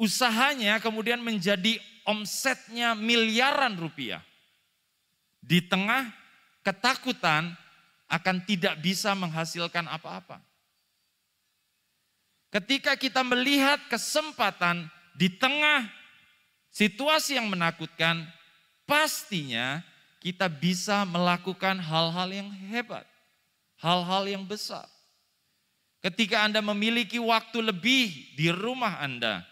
usahanya 0.00 0.80
kemudian 0.80 1.20
menjadi 1.20 1.76
omsetnya 2.08 2.96
miliaran 2.96 3.76
rupiah. 3.76 4.24
Di 5.44 5.60
tengah 5.60 6.08
ketakutan 6.64 7.52
akan 8.08 8.40
tidak 8.48 8.80
bisa 8.80 9.12
menghasilkan 9.12 9.84
apa-apa. 9.84 10.40
Ketika 12.48 12.96
kita 12.96 13.20
melihat 13.20 13.76
kesempatan 13.92 14.88
di 15.12 15.28
tengah 15.28 15.92
situasi 16.72 17.36
yang 17.36 17.52
menakutkan, 17.52 18.24
pastinya 18.88 19.84
kita 20.24 20.48
bisa 20.48 21.04
melakukan 21.04 21.76
hal-hal 21.76 22.32
yang 22.32 22.48
hebat, 22.72 23.04
hal-hal 23.76 24.24
yang 24.24 24.48
besar. 24.48 24.88
Ketika 26.00 26.48
Anda 26.48 26.64
memiliki 26.64 27.20
waktu 27.20 27.60
lebih 27.60 28.32
di 28.32 28.48
rumah 28.48 29.04
Anda, 29.04 29.44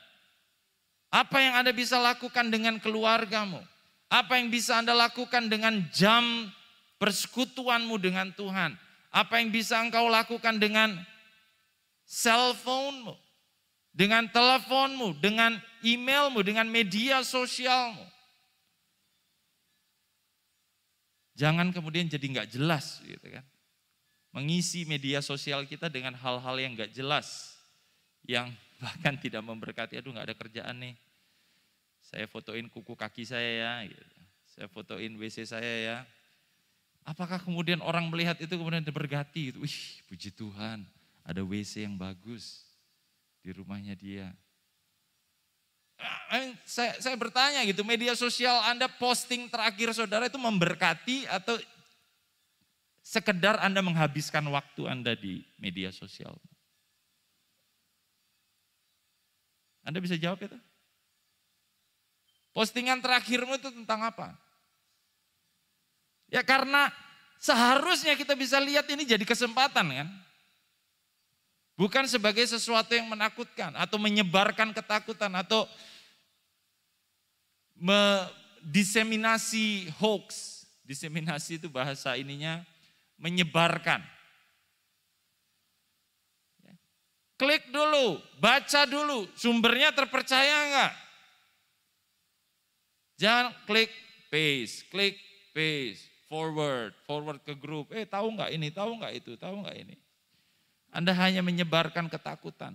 apa 1.13 1.45
yang 1.45 1.61
Anda 1.61 1.73
bisa 1.77 2.01
lakukan 2.01 2.49
dengan 2.49 2.81
keluargamu? 2.81 3.61
Apa 4.09 4.41
yang 4.41 4.49
bisa 4.49 4.81
Anda 4.81 4.97
lakukan 4.97 5.53
dengan 5.53 5.85
jam 5.93 6.49
persekutuanmu 6.97 8.01
dengan 8.01 8.33
Tuhan? 8.33 8.77
Apa 9.13 9.41
yang 9.41 9.53
bisa 9.53 9.77
engkau 9.81 10.09
lakukan 10.09 10.57
dengan 10.57 10.97
cellphone-mu? 12.09 13.13
Dengan 13.93 14.31
teleponmu, 14.31 15.21
dengan 15.21 15.59
emailmu, 15.85 16.41
dengan 16.41 16.65
media 16.71 17.21
sosialmu? 17.21 18.05
Jangan 21.37 21.71
kemudian 21.71 22.09
jadi 22.09 22.25
nggak 22.25 22.49
jelas 22.57 23.05
gitu 23.05 23.27
kan. 23.29 23.45
Mengisi 24.33 24.85
media 24.85 25.25
sosial 25.25 25.65
kita 25.65 25.89
dengan 25.89 26.13
hal-hal 26.13 26.57
yang 26.61 26.77
nggak 26.77 26.93
jelas. 26.93 27.57
Yang 28.29 28.53
bahkan 28.83 29.17
tidak 29.19 29.43
memberkati, 29.43 29.99
aduh 29.99 30.15
nggak 30.15 30.27
ada 30.29 30.37
kerjaan 30.37 30.77
nih. 30.79 30.95
Saya 32.05 32.25
fotoin 32.25 32.69
kuku 32.73 32.97
kaki 32.97 33.29
saya 33.29 33.51
ya, 33.53 33.73
gitu. 33.85 34.05
saya 34.49 34.67
fotoin 34.71 35.13
WC 35.19 35.45
saya 35.45 35.75
ya. 35.85 35.99
Apakah 37.05 37.41
kemudian 37.41 37.81
orang 37.81 38.09
melihat 38.09 38.37
itu 38.41 38.53
kemudian 38.53 38.85
diberkati? 38.85 39.53
Gitu. 39.53 39.59
Wih, 39.61 39.79
puji 40.09 40.33
Tuhan, 40.33 40.85
ada 41.25 41.41
WC 41.45 41.85
yang 41.85 41.97
bagus 41.97 42.69
di 43.45 43.53
rumahnya 43.53 43.97
dia. 43.97 44.29
Ah, 45.99 46.55
saya, 46.63 46.95
saya 47.03 47.17
bertanya 47.19 47.65
gitu, 47.67 47.83
media 47.83 48.15
sosial 48.15 48.55
Anda 48.69 48.87
posting 48.87 49.51
terakhir 49.51 49.91
saudara 49.97 50.31
itu 50.31 50.39
memberkati 50.39 51.27
atau 51.27 51.59
sekedar 53.09 53.57
Anda 53.65 53.81
menghabiskan 53.81 54.45
waktu 54.53 54.85
Anda 54.85 55.17
di 55.17 55.41
media 55.57 55.89
sosial? 55.89 56.37
Anda 59.81 60.05
bisa 60.05 60.21
jawab 60.21 60.45
itu? 60.45 60.59
Postingan 62.53 63.01
terakhirmu 63.01 63.57
itu 63.57 63.73
tentang 63.73 64.05
apa? 64.05 64.37
Ya 66.29 66.45
karena 66.45 66.93
seharusnya 67.41 68.13
kita 68.13 68.37
bisa 68.37 68.61
lihat 68.61 68.85
ini 68.93 69.09
jadi 69.09 69.25
kesempatan 69.25 69.89
kan. 69.89 70.09
Bukan 71.81 72.05
sebagai 72.11 72.45
sesuatu 72.45 72.93
yang 72.93 73.09
menakutkan 73.09 73.73
atau 73.73 73.97
menyebarkan 73.97 74.77
ketakutan 74.77 75.33
atau 75.33 75.65
diseminasi 78.61 79.89
hoax. 79.97 80.59
Diseminasi 80.85 81.63
itu 81.63 81.71
bahasa 81.71 82.19
ininya 82.19 82.67
menyebarkan. 83.19 84.01
Klik 87.39 87.71
dulu, 87.71 88.19
baca 88.43 88.83
dulu, 88.83 89.31
sumbernya 89.39 89.95
terpercaya 89.95 90.57
enggak? 90.67 90.93
Jangan 93.19 93.55
klik 93.63 93.95
paste, 94.27 94.91
klik 94.91 95.15
paste, 95.55 96.03
forward, 96.27 96.99
forward 97.07 97.39
ke 97.47 97.55
grup. 97.55 97.95
Eh 97.95 98.03
tahu 98.03 98.35
enggak 98.35 98.51
ini, 98.51 98.75
tahu 98.75 98.99
enggak 98.99 99.23
itu, 99.23 99.39
tahu 99.39 99.63
enggak 99.63 99.79
ini. 99.79 99.95
Anda 100.91 101.15
hanya 101.15 101.39
menyebarkan 101.39 102.11
ketakutan. 102.11 102.75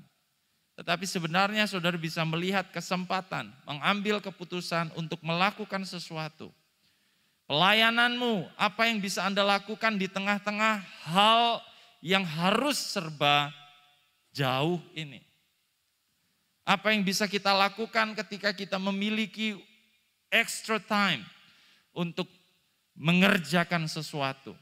Tetapi 0.79 1.05
sebenarnya 1.05 1.67
saudara 1.69 1.99
bisa 1.99 2.23
melihat 2.23 2.71
kesempatan, 2.71 3.51
mengambil 3.67 4.23
keputusan 4.23 4.95
untuk 4.95 5.19
melakukan 5.21 5.83
sesuatu. 5.85 6.49
Pelayananmu, 7.43 8.47
apa 8.55 8.87
yang 8.87 9.03
bisa 9.03 9.27
Anda 9.27 9.43
lakukan 9.43 9.99
di 9.99 10.07
tengah-tengah 10.07 10.79
hal 11.11 11.59
yang 11.99 12.23
harus 12.23 12.79
serba 12.79 13.51
jauh 14.31 14.79
ini. 14.95 15.19
Apa 16.63 16.95
yang 16.95 17.03
bisa 17.03 17.27
kita 17.27 17.51
lakukan 17.51 18.15
ketika 18.15 18.55
kita 18.55 18.79
memiliki 18.79 19.59
extra 20.31 20.79
time 20.79 21.27
untuk 21.91 22.31
mengerjakan 22.95 23.91
sesuatu. 23.91 24.55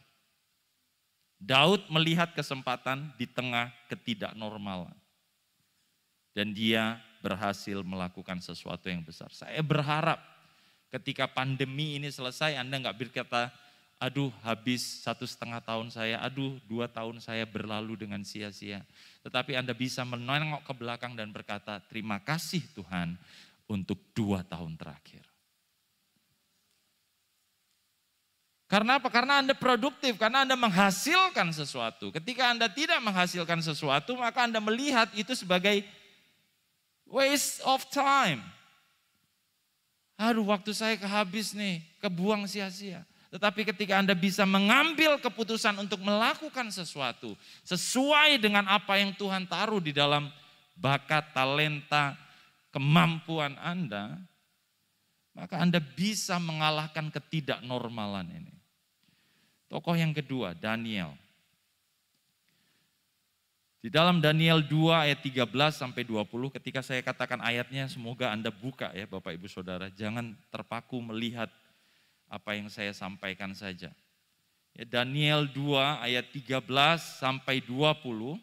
Daud 1.42 1.86
melihat 1.90 2.34
kesempatan 2.34 3.14
di 3.18 3.26
tengah 3.26 3.74
ketidaknormalan. 3.90 4.94
Dan 6.32 6.54
dia 6.54 7.02
berhasil 7.22 7.82
melakukan 7.86 8.40
sesuatu 8.40 8.88
yang 8.90 9.06
besar. 9.06 9.30
Saya 9.34 9.60
berharap 9.62 10.31
ketika 10.92 11.26
pandemi 11.26 11.96
ini 11.98 12.12
selesai 12.12 12.60
Anda 12.60 12.78
nggak 12.78 13.00
berkata, 13.00 13.50
aduh 13.96 14.30
habis 14.44 15.02
satu 15.02 15.24
setengah 15.24 15.64
tahun 15.64 15.88
saya, 15.90 16.20
aduh 16.20 16.60
dua 16.68 16.92
tahun 16.92 17.24
saya 17.24 17.48
berlalu 17.48 17.96
dengan 17.96 18.22
sia-sia. 18.28 18.84
Tetapi 19.24 19.56
Anda 19.56 19.72
bisa 19.72 20.04
menengok 20.04 20.68
ke 20.68 20.74
belakang 20.76 21.16
dan 21.16 21.32
berkata, 21.32 21.80
terima 21.88 22.20
kasih 22.20 22.62
Tuhan 22.76 23.16
untuk 23.72 23.98
dua 24.12 24.44
tahun 24.44 24.76
terakhir. 24.76 25.24
Karena 28.68 29.04
apa? 29.04 29.12
Karena 29.12 29.44
Anda 29.44 29.52
produktif, 29.52 30.16
karena 30.16 30.48
Anda 30.48 30.56
menghasilkan 30.56 31.52
sesuatu. 31.52 32.08
Ketika 32.08 32.56
Anda 32.56 32.72
tidak 32.72 33.04
menghasilkan 33.04 33.60
sesuatu, 33.60 34.16
maka 34.16 34.48
Anda 34.48 34.64
melihat 34.64 35.12
itu 35.12 35.36
sebagai 35.36 35.84
waste 37.04 37.60
of 37.68 37.84
time. 37.92 38.40
Aduh 40.22 40.46
waktu 40.46 40.70
saya 40.70 40.94
kehabis 41.02 41.58
nih, 41.58 41.82
kebuang 41.98 42.46
sia-sia. 42.46 43.02
Tetapi 43.34 43.74
ketika 43.74 43.98
Anda 43.98 44.14
bisa 44.14 44.46
mengambil 44.46 45.18
keputusan 45.18 45.82
untuk 45.82 46.04
melakukan 46.04 46.70
sesuatu 46.70 47.34
sesuai 47.66 48.38
dengan 48.38 48.68
apa 48.70 49.02
yang 49.02 49.16
Tuhan 49.18 49.50
taruh 49.50 49.82
di 49.82 49.96
dalam 49.96 50.30
bakat, 50.78 51.34
talenta, 51.34 52.14
kemampuan 52.70 53.58
Anda, 53.58 54.20
maka 55.34 55.58
Anda 55.58 55.80
bisa 55.82 56.38
mengalahkan 56.38 57.10
ketidaknormalan 57.10 58.30
ini. 58.30 58.54
Tokoh 59.72 59.96
yang 59.96 60.12
kedua, 60.12 60.52
Daniel. 60.54 61.16
Di 63.82 63.90
dalam 63.90 64.22
Daniel 64.22 64.62
2 64.62 65.10
ayat 65.10 65.26
13 65.26 65.50
sampai 65.74 66.06
20 66.06 66.54
ketika 66.54 66.86
saya 66.86 67.02
katakan 67.02 67.42
ayatnya 67.42 67.90
semoga 67.90 68.30
Anda 68.30 68.54
buka 68.54 68.94
ya 68.94 69.10
Bapak 69.10 69.34
Ibu 69.34 69.50
Saudara. 69.50 69.90
Jangan 69.90 70.38
terpaku 70.54 71.02
melihat 71.02 71.50
apa 72.30 72.54
yang 72.54 72.70
saya 72.70 72.94
sampaikan 72.94 73.58
saja. 73.58 73.90
Ya, 74.78 74.86
Daniel 74.86 75.50
2 75.50 75.98
ayat 75.98 76.30
13 76.30 76.62
sampai 77.18 77.58
20 77.66 78.38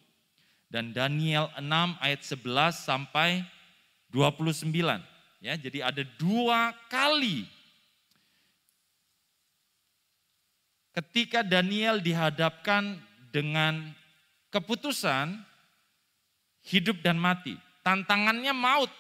dan 0.67 0.91
Daniel 0.91 1.55
6 1.55 1.63
ayat 2.03 2.21
11 2.27 2.75
sampai 2.75 3.47
29. 4.11 4.75
Ya, 5.39 5.55
jadi 5.55 5.87
ada 5.87 6.03
dua 6.19 6.75
kali 6.91 7.47
ketika 10.99 11.47
Daniel 11.47 12.03
dihadapkan 12.03 12.99
dengan 13.31 13.95
keputusan 14.49 15.37
hidup 16.69 17.01
dan 17.01 17.17
mati. 17.17 17.57
Tantangannya 17.85 18.53
maut. 18.53 18.93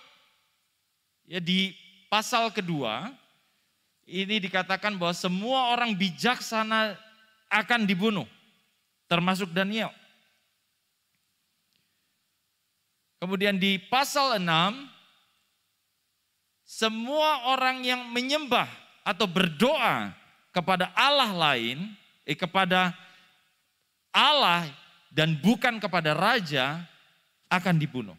Ya 1.29 1.45
di 1.45 1.77
pasal 2.09 2.49
kedua 2.49 3.13
ini 4.09 4.41
dikatakan 4.41 4.97
bahwa 4.97 5.13
semua 5.13 5.77
orang 5.77 5.93
bijaksana 5.93 6.97
akan 7.53 7.85
dibunuh, 7.85 8.25
termasuk 9.05 9.53
Daniel. 9.53 9.93
Kemudian 13.21 13.61
di 13.61 13.77
pasal 13.93 14.41
6 14.41 14.89
semua 16.69 17.49
orang 17.53 17.85
yang 17.85 18.09
menyembah 18.09 18.69
atau 19.05 19.25
berdoa 19.29 20.13
kepada 20.53 20.93
Allah 20.97 21.33
lain, 21.33 21.93
eh, 22.25 22.37
kepada 22.37 22.93
Allah 24.13 24.69
dan 25.09 25.37
bukan 25.41 25.81
kepada 25.81 26.13
raja 26.13 26.85
akan 27.49 27.77
dibunuh. 27.81 28.17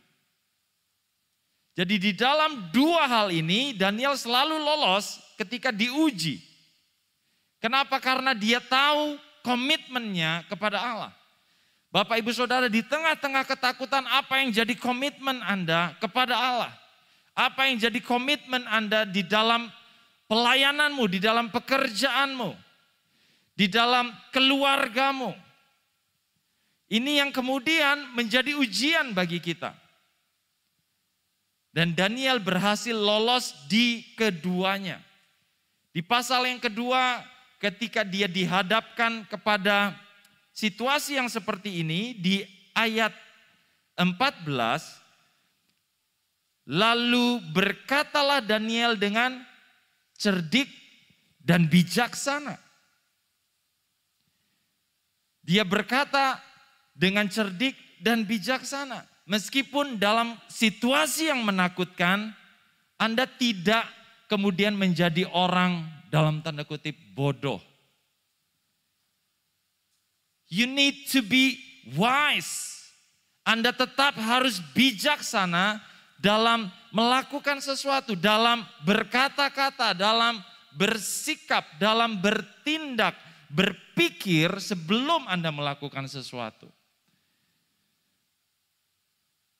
Jadi 1.79 1.95
di 1.95 2.11
dalam 2.11 2.67
dua 2.75 3.07
hal 3.07 3.31
ini 3.31 3.71
Daniel 3.71 4.19
selalu 4.19 4.59
lolos 4.59 5.15
ketika 5.39 5.71
diuji. 5.71 6.43
Kenapa? 7.63 8.03
Karena 8.03 8.35
dia 8.35 8.59
tahu 8.59 9.15
komitmennya 9.47 10.43
kepada 10.51 10.79
Allah. 10.79 11.11
Bapak 11.89 12.21
ibu 12.21 12.29
saudara 12.29 12.69
di 12.69 12.85
tengah-tengah 12.85 13.47
ketakutan 13.47 14.05
apa 14.05 14.43
yang 14.43 14.53
jadi 14.53 14.75
komitmen 14.77 15.41
Anda 15.41 15.97
kepada 15.97 16.37
Allah? 16.37 16.71
Apa 17.33 17.71
yang 17.71 17.79
jadi 17.79 17.97
komitmen 18.03 18.67
Anda 18.67 19.07
di 19.07 19.23
dalam 19.25 19.71
pelayananmu, 20.29 21.03
di 21.09 21.17
dalam 21.23 21.49
pekerjaanmu, 21.49 22.53
di 23.55 23.65
dalam 23.71 24.11
keluargamu? 24.35 25.48
Ini 26.89 27.21
yang 27.21 27.29
kemudian 27.29 28.17
menjadi 28.17 28.57
ujian 28.57 29.13
bagi 29.13 29.37
kita. 29.37 29.77
Dan 31.69 31.93
Daniel 31.93 32.41
berhasil 32.41 32.97
lolos 32.97 33.53
di 33.69 34.01
keduanya. 34.17 34.97
Di 35.93 36.01
pasal 36.01 36.49
yang 36.49 36.57
kedua 36.57 37.21
ketika 37.61 38.01
dia 38.01 38.25
dihadapkan 38.25 39.29
kepada 39.29 39.93
situasi 40.49 41.21
yang 41.21 41.29
seperti 41.29 41.85
ini 41.85 42.17
di 42.17 42.41
ayat 42.73 43.13
14 43.93 44.99
Lalu 46.69 47.41
berkatalah 47.49 48.45
Daniel 48.45 48.93
dengan 48.93 49.41
cerdik 50.13 50.69
dan 51.41 51.65
bijaksana. 51.65 52.61
Dia 55.41 55.65
berkata 55.65 56.37
dengan 56.99 57.31
cerdik 57.31 57.79
dan 58.03 58.27
bijaksana. 58.27 59.07
Meskipun 59.23 59.95
dalam 59.95 60.35
situasi 60.51 61.31
yang 61.31 61.47
menakutkan, 61.47 62.35
Anda 62.99 63.23
tidak 63.23 63.87
kemudian 64.27 64.75
menjadi 64.75 65.23
orang 65.31 65.87
dalam 66.11 66.43
tanda 66.43 66.67
kutip 66.67 66.99
bodoh. 67.15 67.63
You 70.51 70.67
need 70.67 71.07
to 71.13 71.23
be 71.23 71.61
wise. 71.95 72.83
Anda 73.45 73.71
tetap 73.71 74.17
harus 74.17 74.59
bijaksana 74.73 75.79
dalam 76.19 76.67
melakukan 76.89 77.61
sesuatu, 77.61 78.17
dalam 78.17 78.65
berkata-kata, 78.81 79.93
dalam 79.93 80.41
bersikap, 80.73 81.65
dalam 81.77 82.17
bertindak, 82.17 83.13
berpikir 83.49 84.57
sebelum 84.57 85.25
Anda 85.29 85.53
melakukan 85.53 86.09
sesuatu. 86.09 86.69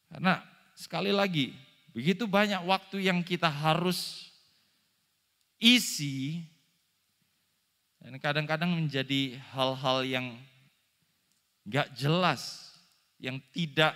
Karena 0.10 0.42
sekali 0.74 1.14
lagi, 1.14 1.54
begitu 1.94 2.26
banyak 2.26 2.66
waktu 2.66 3.06
yang 3.06 3.22
kita 3.22 3.48
harus 3.48 4.30
isi 5.62 6.42
dan 8.00 8.18
kadang-kadang 8.18 8.74
menjadi 8.74 9.38
hal-hal 9.54 10.02
yang 10.08 10.26
gak 11.70 11.94
jelas, 11.94 12.74
yang 13.22 13.38
tidak 13.54 13.94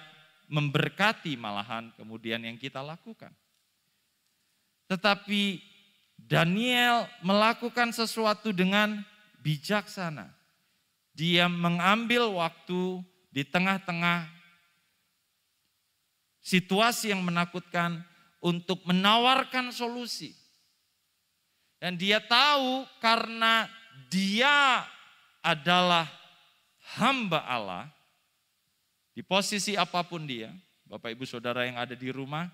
memberkati 0.52 1.34
malahan 1.34 1.89
kemudian 1.97 2.43
yang 2.45 2.60
kita 2.60 2.84
lakukan. 2.84 3.34
Tetapi 4.91 5.58
Daniel 6.19 7.10
melakukan 7.26 7.89
sesuatu 7.89 8.54
dengan 8.54 9.02
bijaksana. 9.41 10.30
Dia 11.13 11.49
mengambil 11.49 12.30
waktu 12.38 13.02
di 13.34 13.41
tengah-tengah 13.41 14.30
situasi 16.43 17.15
yang 17.15 17.23
menakutkan 17.23 18.03
untuk 18.43 18.84
menawarkan 18.84 19.71
solusi. 19.71 20.36
Dan 21.79 21.95
dia 21.95 22.19
tahu 22.19 22.84
karena 22.99 23.71
dia 24.12 24.84
adalah 25.39 26.08
hamba 26.99 27.43
Allah, 27.47 27.88
di 29.15 29.23
posisi 29.23 29.75
apa 29.79 30.03
pun 30.03 30.23
dia, 30.27 30.51
Bapak 30.88 31.15
Ibu 31.15 31.23
Saudara 31.27 31.63
yang 31.63 31.79
ada 31.79 31.95
di 31.95 32.08
rumah, 32.12 32.47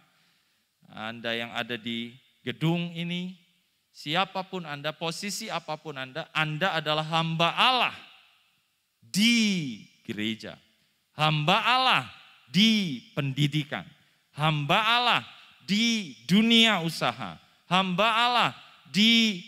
Anda 0.90 1.34
yang 1.34 1.52
ada 1.54 1.78
di 1.78 2.14
gedung 2.42 2.94
ini, 2.94 3.38
siapa 3.94 4.46
pun 4.46 4.66
Anda, 4.66 4.94
posisi 4.94 5.50
apa 5.50 5.78
pun 5.78 5.98
Anda, 5.98 6.26
Anda 6.34 6.78
adalah 6.78 7.06
hamba 7.06 7.54
Allah 7.54 7.96
di 8.98 9.78
gereja. 10.06 10.58
Hamba 11.14 11.62
Allah 11.62 12.19
di 12.50 13.02
pendidikan, 13.14 13.86
hamba 14.34 14.82
Allah 14.82 15.22
di 15.70 16.18
dunia 16.26 16.82
usaha, 16.82 17.38
hamba 17.70 18.08
Allah 18.10 18.52
di 18.90 19.46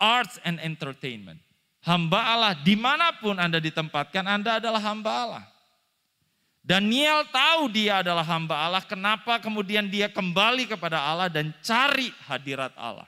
arts 0.00 0.40
and 0.44 0.60
entertainment. 0.60 1.40
Hamba 1.84 2.32
Allah 2.32 2.52
di 2.64 2.72
mana 2.80 3.12
pun 3.20 3.36
Anda 3.36 3.60
ditempatkan, 3.60 4.24
Anda 4.24 4.56
adalah 4.56 4.80
hamba 4.80 5.12
Allah. 5.12 5.44
Daniel 6.64 7.28
tahu 7.28 7.68
dia 7.68 8.00
adalah 8.00 8.24
hamba 8.24 8.56
Allah, 8.56 8.80
kenapa 8.80 9.36
kemudian 9.36 9.84
dia 9.84 10.08
kembali 10.08 10.64
kepada 10.64 10.96
Allah 10.96 11.28
dan 11.28 11.52
cari 11.60 12.08
hadirat 12.24 12.72
Allah. 12.80 13.04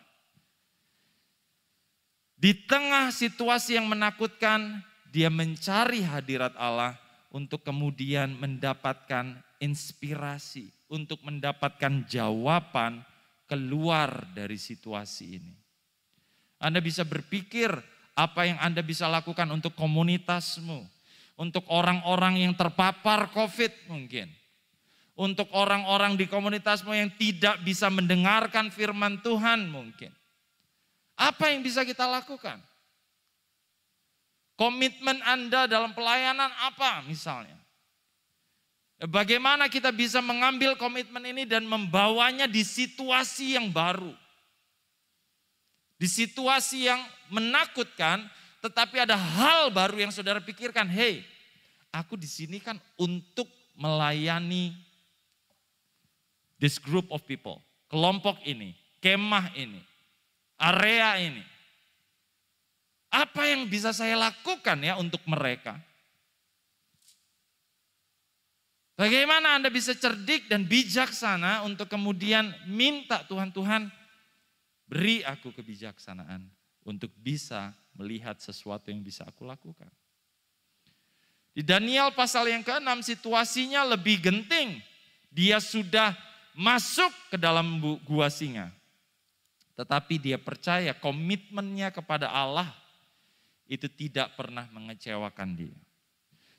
Di 2.36 2.52
tengah 2.52 3.08
situasi 3.08 3.80
yang 3.80 3.88
menakutkan, 3.88 4.84
dia 5.08 5.32
mencari 5.32 6.04
hadirat 6.04 6.52
Allah 6.60 7.00
untuk 7.36 7.60
kemudian 7.60 8.32
mendapatkan 8.40 9.36
inspirasi, 9.60 10.72
untuk 10.88 11.20
mendapatkan 11.20 12.08
jawaban 12.08 13.04
keluar 13.44 14.24
dari 14.32 14.56
situasi 14.56 15.36
ini. 15.36 15.54
Anda 16.56 16.80
bisa 16.80 17.04
berpikir 17.04 17.68
apa 18.16 18.48
yang 18.48 18.56
Anda 18.64 18.80
bisa 18.80 19.04
lakukan 19.04 19.52
untuk 19.52 19.76
komunitasmu, 19.76 20.80
untuk 21.36 21.68
orang-orang 21.68 22.40
yang 22.40 22.56
terpapar 22.56 23.28
COVID 23.36 23.92
mungkin, 23.92 24.32
untuk 25.12 25.52
orang-orang 25.52 26.16
di 26.16 26.24
komunitasmu 26.24 26.96
yang 26.96 27.12
tidak 27.20 27.60
bisa 27.60 27.92
mendengarkan 27.92 28.72
firman 28.72 29.20
Tuhan 29.20 29.68
mungkin. 29.68 30.08
Apa 31.20 31.52
yang 31.52 31.60
bisa 31.60 31.84
kita 31.84 32.08
lakukan? 32.08 32.56
Komitmen 34.56 35.20
Anda 35.20 35.68
dalam 35.68 35.92
pelayanan 35.92 36.48
apa 36.64 37.04
misalnya? 37.04 37.56
Bagaimana 39.04 39.68
kita 39.68 39.92
bisa 39.92 40.24
mengambil 40.24 40.72
komitmen 40.80 41.20
ini 41.28 41.44
dan 41.44 41.68
membawanya 41.68 42.48
di 42.48 42.64
situasi 42.64 43.60
yang 43.60 43.68
baru. 43.68 44.16
Di 46.00 46.08
situasi 46.08 46.88
yang 46.88 47.00
menakutkan, 47.28 48.24
tetapi 48.64 49.04
ada 49.04 49.16
hal 49.16 49.68
baru 49.68 50.08
yang 50.08 50.12
saudara 50.12 50.40
pikirkan. 50.40 50.88
Hei, 50.88 51.20
aku 51.92 52.16
di 52.16 52.24
sini 52.24 52.56
kan 52.56 52.80
untuk 52.96 53.48
melayani 53.76 54.72
this 56.56 56.80
group 56.80 57.12
of 57.12 57.20
people. 57.28 57.60
Kelompok 57.92 58.40
ini, 58.48 58.72
kemah 59.04 59.52
ini, 59.60 59.84
area 60.56 61.20
ini. 61.20 61.44
Apa 63.10 63.48
yang 63.48 63.70
bisa 63.70 63.94
saya 63.94 64.18
lakukan 64.18 64.76
ya 64.82 64.98
untuk 64.98 65.22
mereka? 65.24 65.78
Bagaimana 68.96 69.60
Anda 69.60 69.68
bisa 69.68 69.92
cerdik 69.92 70.48
dan 70.48 70.64
bijaksana 70.64 71.68
untuk 71.68 71.84
kemudian 71.84 72.48
minta 72.64 73.20
Tuhan, 73.28 73.52
Tuhan 73.52 73.92
beri 74.88 75.20
aku 75.20 75.52
kebijaksanaan 75.52 76.48
untuk 76.80 77.12
bisa 77.20 77.76
melihat 77.92 78.40
sesuatu 78.40 78.88
yang 78.88 79.04
bisa 79.04 79.28
aku 79.28 79.44
lakukan. 79.44 79.92
Di 81.52 81.60
Daniel 81.60 82.12
pasal 82.12 82.48
yang 82.52 82.64
ke-6 82.64 83.16
situasinya 83.16 83.84
lebih 83.84 84.20
genting. 84.20 84.80
Dia 85.32 85.60
sudah 85.60 86.16
masuk 86.56 87.12
ke 87.32 87.36
dalam 87.36 87.80
gua 88.04 88.32
singa. 88.32 88.72
Tetapi 89.76 90.16
dia 90.16 90.40
percaya 90.40 90.96
komitmennya 90.96 91.92
kepada 91.92 92.32
Allah 92.32 92.72
itu 93.66 93.90
tidak 93.90 94.34
pernah 94.38 94.66
mengecewakan 94.70 95.58
dia. 95.58 95.78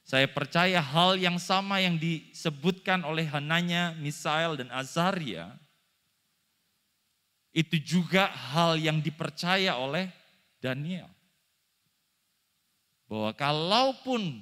Saya 0.07 0.23
percaya 0.23 0.79
hal 0.79 1.19
yang 1.19 1.35
sama 1.35 1.83
yang 1.83 1.99
disebutkan 1.99 3.03
oleh 3.03 3.27
Hananya, 3.27 3.91
Misael, 3.99 4.55
dan 4.55 4.71
Azaria, 4.71 5.51
itu 7.51 7.75
juga 7.83 8.31
hal 8.31 8.79
yang 8.79 9.03
dipercaya 9.03 9.75
oleh 9.75 10.07
Daniel. 10.63 11.11
Bahwa 13.11 13.35
kalaupun 13.35 14.39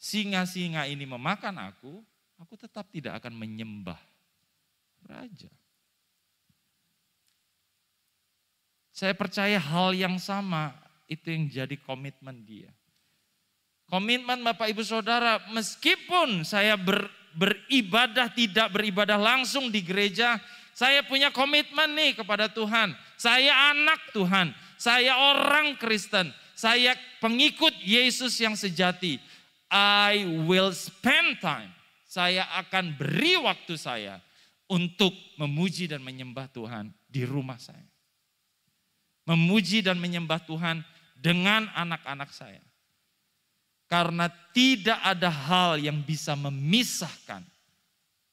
singa-singa 0.00 0.88
ini 0.88 1.04
memakan 1.04 1.60
aku, 1.60 2.00
aku 2.40 2.54
tetap 2.56 2.88
tidak 2.88 3.20
akan 3.20 3.36
menyembah 3.36 4.00
raja. 5.04 5.52
Saya 8.92 9.16
percaya 9.16 9.56
hal 9.56 9.96
yang 9.96 10.20
sama 10.20 10.81
itu 11.12 11.28
yang 11.28 11.44
jadi 11.48 11.76
komitmen 11.80 12.42
dia. 12.42 12.72
Komitmen 13.92 14.40
Bapak 14.40 14.72
Ibu 14.72 14.80
Saudara, 14.80 15.36
meskipun 15.52 16.48
saya 16.48 16.80
ber, 16.80 17.12
beribadah 17.36 18.32
tidak 18.32 18.72
beribadah 18.72 19.20
langsung 19.20 19.68
di 19.68 19.84
gereja, 19.84 20.40
saya 20.72 21.04
punya 21.04 21.28
komitmen 21.28 21.92
nih 21.92 22.16
kepada 22.16 22.48
Tuhan. 22.48 22.96
Saya 23.20 23.76
anak 23.76 24.16
Tuhan, 24.16 24.56
saya 24.80 25.12
orang 25.14 25.76
Kristen, 25.76 26.32
saya 26.56 26.96
pengikut 27.20 27.76
Yesus 27.84 28.32
yang 28.40 28.56
sejati. 28.56 29.20
I 29.72 30.24
will 30.48 30.72
spend 30.72 31.40
time. 31.40 31.72
Saya 32.08 32.44
akan 32.60 32.92
beri 32.96 33.40
waktu 33.40 33.76
saya 33.80 34.20
untuk 34.68 35.12
memuji 35.40 35.88
dan 35.88 36.04
menyembah 36.04 36.48
Tuhan 36.52 36.92
di 37.08 37.24
rumah 37.24 37.56
saya. 37.56 37.88
Memuji 39.24 39.80
dan 39.80 39.96
menyembah 39.96 40.44
Tuhan 40.44 40.84
dengan 41.22 41.70
anak-anak 41.70 42.34
saya. 42.34 42.58
Karena 43.86 44.26
tidak 44.50 44.98
ada 44.98 45.30
hal 45.30 45.78
yang 45.78 46.02
bisa 46.02 46.34
memisahkan 46.34 47.46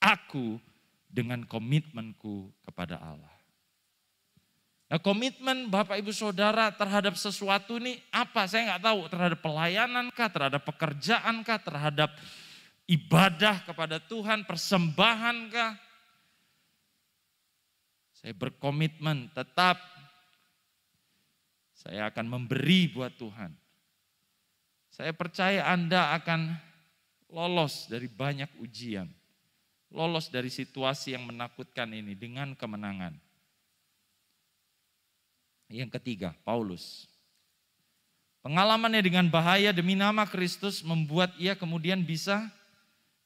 aku 0.02 0.58
dengan 1.06 1.46
komitmenku 1.46 2.50
kepada 2.66 2.98
Allah. 2.98 3.36
Nah 4.90 4.98
komitmen 4.98 5.70
Bapak 5.70 6.02
Ibu 6.02 6.10
Saudara 6.10 6.74
terhadap 6.74 7.14
sesuatu 7.14 7.78
ini 7.78 8.02
apa? 8.10 8.50
Saya 8.50 8.74
nggak 8.74 8.84
tahu 8.90 9.00
terhadap 9.06 9.40
pelayanan 9.46 10.10
kah, 10.10 10.32
terhadap 10.34 10.66
pekerjaan 10.66 11.46
kah, 11.46 11.62
terhadap 11.62 12.10
ibadah 12.90 13.62
kepada 13.70 14.02
Tuhan, 14.02 14.50
persembahan 14.50 15.38
kah? 15.54 15.78
Saya 18.18 18.34
berkomitmen 18.34 19.30
tetap 19.36 19.78
saya 21.80 22.12
akan 22.12 22.28
memberi 22.28 22.92
buat 22.92 23.16
Tuhan. 23.16 23.56
Saya 24.92 25.16
percaya 25.16 25.64
Anda 25.64 26.12
akan 26.20 26.60
lolos 27.32 27.88
dari 27.88 28.12
banyak 28.12 28.52
ujian. 28.60 29.08
Lolos 29.90 30.28
dari 30.28 30.52
situasi 30.52 31.16
yang 31.16 31.24
menakutkan 31.24 31.88
ini 31.96 32.20
dengan 32.20 32.52
kemenangan. 32.52 33.16
Yang 35.72 35.96
ketiga, 35.98 36.36
Paulus. 36.44 37.08
Pengalamannya 38.44 39.00
dengan 39.00 39.32
bahaya 39.32 39.72
demi 39.72 39.96
nama 39.96 40.28
Kristus 40.28 40.84
membuat 40.84 41.32
ia 41.40 41.56
kemudian 41.56 42.04
bisa 42.04 42.52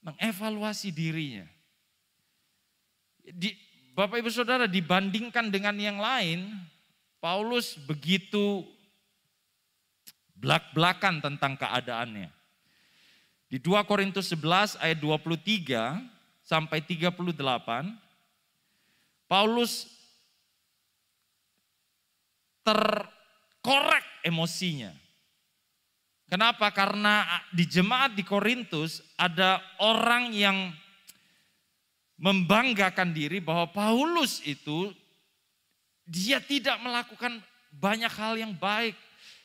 mengevaluasi 0.05 0.93
dirinya. 0.93 1.49
Di, 3.23 3.55
Bapak 3.97 4.21
Ibu 4.21 4.29
Saudara 4.29 4.69
dibandingkan 4.69 5.49
dengan 5.49 5.75
yang 5.79 5.97
lain, 5.97 6.47
Paulus 7.23 7.79
begitu 7.79 8.67
belak-belakan 10.35 11.23
tentang 11.23 11.55
keadaannya. 11.55 12.27
Di 13.47 13.63
2 13.63 13.79
Korintus 13.87 14.27
11 14.35 14.75
ayat 14.83 14.99
23 14.99 16.03
sampai 16.43 16.83
38, 16.83 17.23
Paulus 19.23 19.87
terkorek 22.67 24.03
emosinya. 24.27 24.91
Kenapa? 26.27 26.75
Karena 26.75 27.23
di 27.55 27.63
jemaat 27.63 28.19
di 28.19 28.27
Korintus 28.27 28.99
ada 29.15 29.63
orang 29.79 30.35
yang 30.35 30.75
membanggakan 32.19 33.15
diri 33.15 33.39
bahwa 33.39 33.71
Paulus 33.71 34.43
itu 34.43 34.91
dia 36.03 36.43
tidak 36.43 36.79
melakukan 36.83 37.39
banyak 37.71 38.11
hal 38.11 38.37
yang 38.37 38.53
baik. 38.53 38.95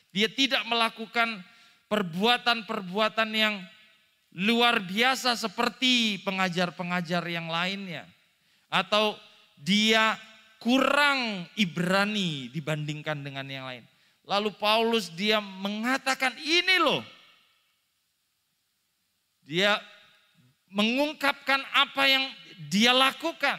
Dia 0.09 0.27
tidak 0.29 0.65
melakukan 0.65 1.41
perbuatan-perbuatan 1.89 3.29
yang 3.33 3.55
luar 4.33 4.77
biasa 4.81 5.33
seperti 5.37 6.21
pengajar-pengajar 6.21 7.23
yang 7.25 7.49
lainnya. 7.49 8.05
Atau 8.69 9.17
dia 9.57 10.17
kurang 10.61 11.47
Ibrani 11.57 12.51
dibandingkan 12.53 13.23
dengan 13.23 13.47
yang 13.49 13.65
lain. 13.65 13.83
Lalu 14.29 14.53
Paulus 14.61 15.09
dia 15.09 15.41
mengatakan 15.41 16.37
ini 16.37 16.77
loh. 16.77 17.01
Dia 19.49 19.81
mengungkapkan 20.69 21.65
apa 21.73 22.05
yang 22.05 22.29
dia 22.69 22.93
lakukan. 22.93 23.57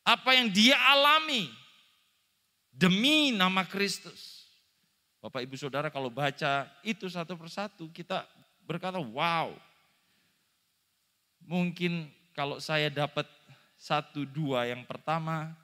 Apa 0.00 0.40
yang 0.40 0.48
dia 0.48 0.72
alami. 0.88 1.63
Demi 2.74 3.30
nama 3.30 3.62
Kristus. 3.62 4.50
Bapak 5.22 5.46
ibu 5.46 5.54
saudara 5.54 5.94
kalau 5.94 6.10
baca 6.10 6.66
itu 6.82 7.06
satu 7.06 7.38
persatu 7.38 7.86
kita 7.94 8.26
berkata 8.66 8.98
wow. 8.98 9.54
Mungkin 11.46 12.10
kalau 12.34 12.58
saya 12.58 12.90
dapat 12.90 13.30
satu 13.78 14.26
dua 14.26 14.66
yang 14.66 14.82
pertama 14.82 15.54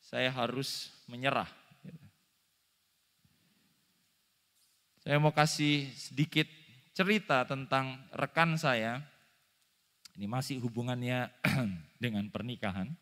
saya 0.00 0.32
harus 0.32 0.88
menyerah. 1.04 1.52
Saya 5.04 5.20
mau 5.20 5.36
kasih 5.36 5.92
sedikit 5.92 6.48
cerita 6.96 7.44
tentang 7.44 8.08
rekan 8.16 8.56
saya. 8.56 9.04
Ini 10.16 10.24
masih 10.24 10.64
hubungannya 10.64 11.28
dengan 12.02 12.24
pernikahan. 12.32 13.01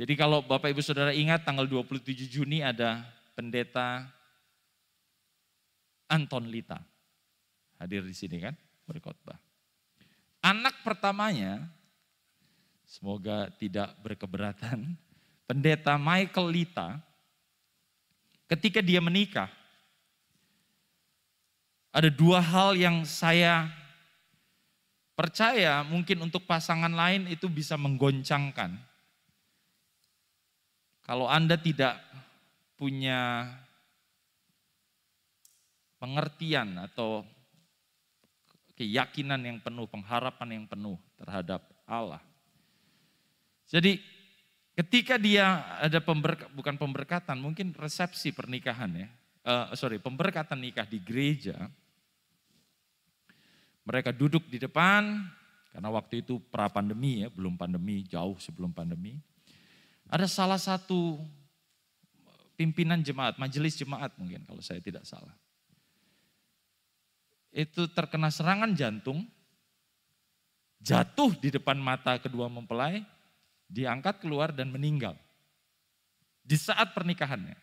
Jadi 0.00 0.16
kalau 0.16 0.40
Bapak 0.40 0.72
Ibu 0.72 0.80
Saudara 0.80 1.12
ingat 1.12 1.44
tanggal 1.44 1.68
27 1.68 2.24
Juni 2.24 2.64
ada 2.64 3.04
pendeta 3.36 4.08
Anton 6.08 6.48
Lita. 6.48 6.80
Hadir 7.76 8.00
di 8.08 8.16
sini 8.16 8.40
kan, 8.40 8.56
berkhotbah. 8.88 9.36
Anak 10.40 10.80
pertamanya, 10.80 11.68
semoga 12.88 13.52
tidak 13.60 13.92
berkeberatan, 14.00 14.96
pendeta 15.48 16.00
Michael 16.00 16.48
Lita, 16.48 16.96
ketika 18.48 18.80
dia 18.80 19.04
menikah, 19.04 19.52
ada 21.92 22.08
dua 22.08 22.40
hal 22.40 22.72
yang 22.72 23.04
saya 23.04 23.68
percaya 25.12 25.84
mungkin 25.84 26.24
untuk 26.24 26.48
pasangan 26.48 26.88
lain 26.88 27.28
itu 27.28 27.52
bisa 27.52 27.76
menggoncangkan. 27.76 28.88
Kalau 31.10 31.26
Anda 31.26 31.58
tidak 31.58 31.98
punya 32.78 33.50
pengertian 35.98 36.78
atau 36.78 37.26
keyakinan 38.78 39.42
yang 39.42 39.58
penuh, 39.58 39.90
pengharapan 39.90 40.62
yang 40.62 40.64
penuh 40.70 40.94
terhadap 41.18 41.66
Allah. 41.82 42.22
Jadi 43.66 43.98
ketika 44.78 45.18
dia 45.18 45.66
ada 45.82 45.98
pemberk 45.98 46.46
bukan 46.54 46.78
pemberkatan, 46.78 47.42
mungkin 47.42 47.74
resepsi 47.74 48.30
pernikahan 48.30 48.94
ya, 48.94 49.08
uh, 49.50 49.74
sorry 49.74 49.98
pemberkatan 49.98 50.62
nikah 50.62 50.86
di 50.86 51.02
gereja, 51.02 51.58
mereka 53.82 54.14
duduk 54.14 54.46
di 54.46 54.62
depan 54.62 55.26
karena 55.74 55.90
waktu 55.90 56.22
itu 56.22 56.38
pra 56.38 56.70
pandemi 56.70 57.26
ya, 57.26 57.28
belum 57.34 57.58
pandemi, 57.58 58.06
jauh 58.06 58.38
sebelum 58.38 58.70
pandemi. 58.70 59.18
Ada 60.10 60.26
salah 60.26 60.58
satu 60.58 61.22
pimpinan 62.58 62.98
jemaat, 63.00 63.38
majelis 63.38 63.78
jemaat 63.78 64.10
mungkin 64.18 64.42
kalau 64.42 64.58
saya 64.58 64.82
tidak 64.82 65.06
salah 65.06 65.32
itu 67.50 67.90
terkena 67.90 68.30
serangan 68.30 68.70
jantung, 68.74 69.26
jatuh 70.78 71.34
di 71.38 71.50
depan 71.50 71.76
mata 71.78 72.16
kedua 72.22 72.46
mempelai, 72.46 73.02
diangkat 73.66 74.22
keluar 74.22 74.54
dan 74.54 74.70
meninggal. 74.70 75.18
Di 76.46 76.56
saat 76.58 76.94
pernikahannya. 76.94 77.58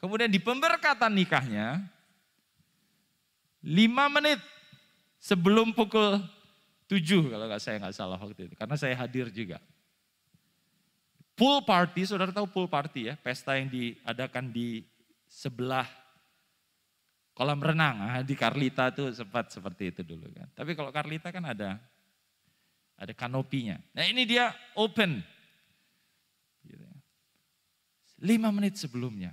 Kemudian 0.00 0.32
di 0.32 0.42
pemberkatan 0.42 1.14
nikahnya, 1.14 1.78
lima 3.62 4.10
menit 4.10 4.42
sebelum 5.22 5.70
pukul 5.70 6.18
tujuh 6.90 7.30
kalau 7.30 7.46
saya 7.62 7.78
nggak 7.78 7.94
salah 7.94 8.18
waktu 8.18 8.50
itu, 8.50 8.54
karena 8.58 8.74
saya 8.74 8.98
hadir 8.98 9.30
juga. 9.30 9.62
Pool 11.32 11.64
party, 11.64 12.04
saudara 12.04 12.30
tahu 12.30 12.44
pool 12.44 12.68
party 12.68 13.08
ya, 13.08 13.14
pesta 13.16 13.56
yang 13.56 13.72
diadakan 13.72 14.52
di 14.52 14.84
sebelah 15.24 15.88
kolam 17.32 17.56
renang 17.64 17.96
ah, 18.04 18.20
di 18.20 18.36
Karlita 18.36 18.92
tuh 18.92 19.08
sempat 19.16 19.48
seperti 19.48 19.88
itu 19.88 20.00
dulu 20.04 20.28
kan. 20.28 20.48
Tapi 20.52 20.76
kalau 20.76 20.92
Karlita 20.92 21.32
kan 21.32 21.44
ada 21.48 21.80
ada 23.00 23.12
kanopinya. 23.16 23.80
Nah 23.96 24.04
ini 24.04 24.28
dia 24.28 24.52
open. 24.76 25.24
Gitu 26.62 26.84
ya. 26.84 26.96
Lima 28.22 28.52
menit 28.52 28.76
sebelumnya 28.76 29.32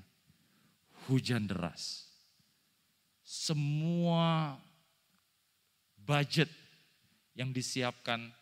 hujan 1.12 1.46
deras. 1.46 2.08
Semua 3.22 4.58
budget 6.02 6.50
yang 7.38 7.54
disiapkan 7.54 8.34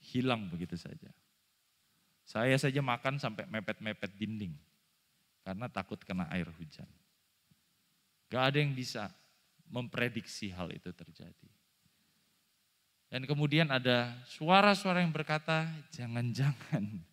hilang 0.00 0.48
begitu 0.48 0.78
saja. 0.80 1.12
Saya 2.32 2.56
saja 2.56 2.80
makan 2.80 3.20
sampai 3.20 3.44
mepet-mepet 3.44 4.16
dinding 4.16 4.56
karena 5.44 5.68
takut 5.68 6.00
kena 6.00 6.24
air 6.32 6.48
hujan. 6.48 6.88
Gak 8.32 8.40
ada 8.48 8.56
yang 8.56 8.72
bisa 8.72 9.12
memprediksi 9.68 10.48
hal 10.48 10.72
itu 10.72 10.88
terjadi. 10.96 11.50
Dan 13.12 13.28
kemudian 13.28 13.68
ada 13.68 14.16
suara-suara 14.24 15.04
yang 15.04 15.12
berkata, 15.12 15.68
jangan-jangan 15.92 17.04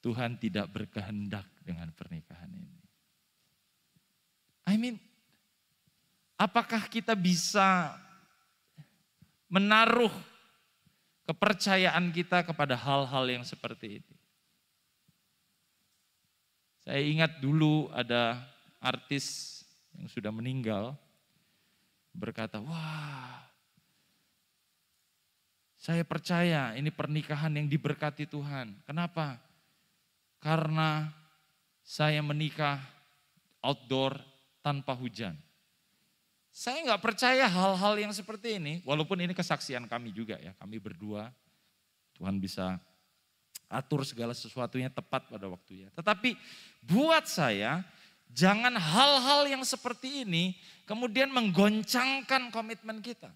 Tuhan 0.00 0.40
tidak 0.40 0.72
berkehendak 0.72 1.44
dengan 1.60 1.92
pernikahan 1.92 2.48
ini. 2.48 2.80
I 4.64 4.80
mean, 4.80 4.96
apakah 6.40 6.88
kita 6.88 7.12
bisa 7.12 7.92
menaruh 9.52 10.12
kepercayaan 11.28 12.08
kita 12.08 12.40
kepada 12.40 12.72
hal-hal 12.72 13.24
yang 13.28 13.44
seperti 13.44 14.00
ini? 14.00 14.14
Saya 16.80 17.04
ingat 17.04 17.36
dulu 17.44 17.92
ada 17.92 18.40
artis 18.80 19.60
yang 19.92 20.08
sudah 20.08 20.32
meninggal 20.32 20.96
berkata, 22.16 22.56
wah 22.64 23.44
saya 25.76 26.00
percaya 26.02 26.72
ini 26.74 26.88
pernikahan 26.88 27.52
yang 27.52 27.68
diberkati 27.68 28.24
Tuhan. 28.24 28.72
Kenapa? 28.88 29.36
Karena 30.40 31.12
saya 31.84 32.24
menikah 32.24 32.80
outdoor 33.60 34.16
tanpa 34.64 34.96
hujan. 34.96 35.36
Saya 36.58 36.82
nggak 36.90 36.98
percaya 37.06 37.46
hal-hal 37.46 37.94
yang 38.02 38.10
seperti 38.10 38.58
ini, 38.58 38.82
walaupun 38.82 39.14
ini 39.22 39.30
kesaksian 39.30 39.86
kami 39.86 40.10
juga 40.10 40.34
ya, 40.42 40.50
kami 40.58 40.82
berdua. 40.82 41.30
Tuhan 42.18 42.34
bisa 42.42 42.82
atur 43.70 44.02
segala 44.02 44.34
sesuatunya 44.34 44.90
tepat 44.90 45.30
pada 45.30 45.46
waktunya. 45.46 45.86
Tetapi 45.94 46.34
buat 46.82 47.30
saya, 47.30 47.86
jangan 48.34 48.74
hal-hal 48.74 49.46
yang 49.46 49.62
seperti 49.62 50.26
ini 50.26 50.58
kemudian 50.82 51.30
menggoncangkan 51.30 52.50
komitmen 52.50 52.98
kita. 53.06 53.30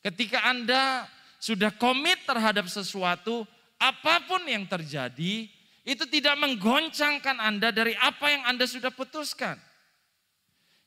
Ketika 0.00 0.48
Anda 0.48 1.04
sudah 1.36 1.68
komit 1.76 2.24
terhadap 2.24 2.72
sesuatu, 2.72 3.44
apa 3.76 4.24
pun 4.24 4.40
yang 4.48 4.64
terjadi, 4.64 5.44
itu 5.84 6.04
tidak 6.08 6.40
menggoncangkan 6.40 7.36
Anda 7.36 7.68
dari 7.68 7.92
apa 8.00 8.32
yang 8.32 8.48
Anda 8.48 8.64
sudah 8.64 8.88
putuskan. 8.88 9.60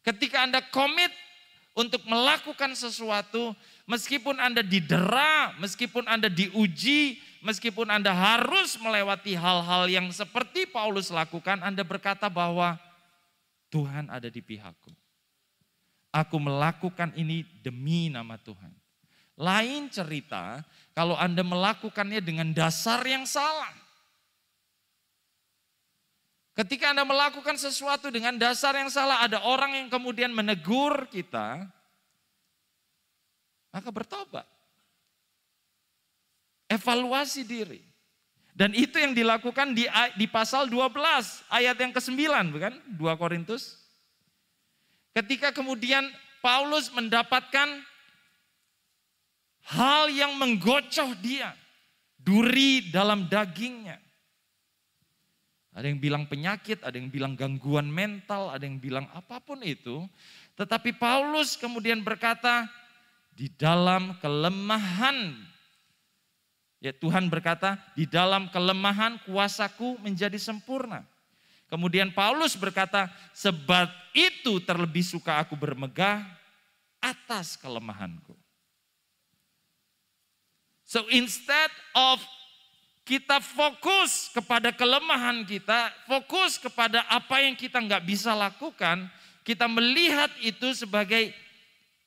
Ketika 0.02 0.50
Anda 0.50 0.66
komit 0.66 1.29
untuk 1.80 2.04
melakukan 2.04 2.76
sesuatu, 2.76 3.56
meskipun 3.88 4.36
Anda 4.36 4.60
didera, 4.60 5.56
meskipun 5.64 6.04
Anda 6.12 6.28
diuji, 6.28 7.24
meskipun 7.40 7.88
Anda 7.88 8.12
harus 8.12 8.76
melewati 8.84 9.32
hal-hal 9.40 9.88
yang 9.88 10.12
seperti 10.12 10.68
Paulus 10.68 11.08
lakukan, 11.08 11.64
Anda 11.64 11.88
berkata 11.88 12.28
bahwa 12.28 12.76
Tuhan 13.72 14.12
ada 14.12 14.28
di 14.28 14.44
pihakku. 14.44 14.92
Aku 16.12 16.36
melakukan 16.36 17.16
ini 17.16 17.48
demi 17.64 18.12
nama 18.12 18.36
Tuhan. 18.36 18.76
Lain 19.40 19.88
cerita 19.88 20.68
kalau 20.92 21.16
Anda 21.16 21.48
melakukannya 21.48 22.20
dengan 22.20 22.52
dasar 22.52 23.00
yang 23.08 23.24
salah. 23.24 23.72
Ketika 26.60 26.92
Anda 26.92 27.08
melakukan 27.08 27.56
sesuatu 27.56 28.12
dengan 28.12 28.36
dasar 28.36 28.76
yang 28.76 28.92
salah, 28.92 29.24
ada 29.24 29.40
orang 29.48 29.80
yang 29.80 29.88
kemudian 29.88 30.28
menegur 30.36 31.08
kita, 31.08 31.64
maka 33.72 33.88
bertobat. 33.88 34.44
Evaluasi 36.68 37.48
diri. 37.48 37.80
Dan 38.52 38.76
itu 38.76 39.00
yang 39.00 39.16
dilakukan 39.16 39.72
di, 39.72 39.88
di 40.20 40.28
pasal 40.28 40.68
12 40.68 41.00
ayat 41.48 41.80
yang 41.80 41.96
ke-9 41.96 42.28
bukan? 42.52 42.74
2 42.92 43.00
Korintus. 43.16 43.80
Ketika 45.16 45.56
kemudian 45.56 46.12
Paulus 46.44 46.92
mendapatkan 46.92 47.72
hal 49.64 50.12
yang 50.12 50.36
menggocoh 50.36 51.16
dia. 51.24 51.56
Duri 52.20 52.92
dalam 52.92 53.32
dagingnya. 53.32 54.09
Ada 55.70 55.86
yang 55.86 56.02
bilang 56.02 56.24
penyakit, 56.26 56.82
ada 56.82 56.98
yang 56.98 57.14
bilang 57.14 57.38
gangguan 57.38 57.86
mental, 57.88 58.50
ada 58.50 58.66
yang 58.66 58.82
bilang 58.82 59.06
apa 59.14 59.38
pun 59.38 59.62
itu. 59.62 60.06
Tetapi 60.58 60.98
Paulus 60.98 61.56
kemudian 61.56 62.02
berkata, 62.02 62.66
di 63.32 63.48
dalam 63.56 64.18
kelemahan 64.20 65.50
Ya 66.80 66.96
Tuhan 66.96 67.28
berkata, 67.28 67.76
di 67.92 68.08
dalam 68.08 68.48
kelemahan 68.48 69.20
kuasaku 69.28 70.00
menjadi 70.00 70.40
sempurna. 70.40 71.04
Kemudian 71.68 72.16
Paulus 72.16 72.56
berkata, 72.56 73.12
sebab 73.36 73.92
itu 74.16 74.64
terlebih 74.64 75.04
suka 75.04 75.44
aku 75.44 75.60
bermegah 75.60 76.24
atas 77.04 77.60
kelemahanku. 77.60 78.32
So 80.88 81.06
instead 81.12 81.70
of 81.94 82.24
kita 83.10 83.42
fokus 83.42 84.30
kepada 84.30 84.70
kelemahan 84.70 85.42
kita, 85.42 85.90
fokus 86.06 86.62
kepada 86.62 87.02
apa 87.10 87.42
yang 87.42 87.58
kita 87.58 87.82
nggak 87.82 88.06
bisa 88.06 88.38
lakukan, 88.38 89.10
kita 89.42 89.66
melihat 89.66 90.30
itu 90.46 90.78
sebagai 90.78 91.34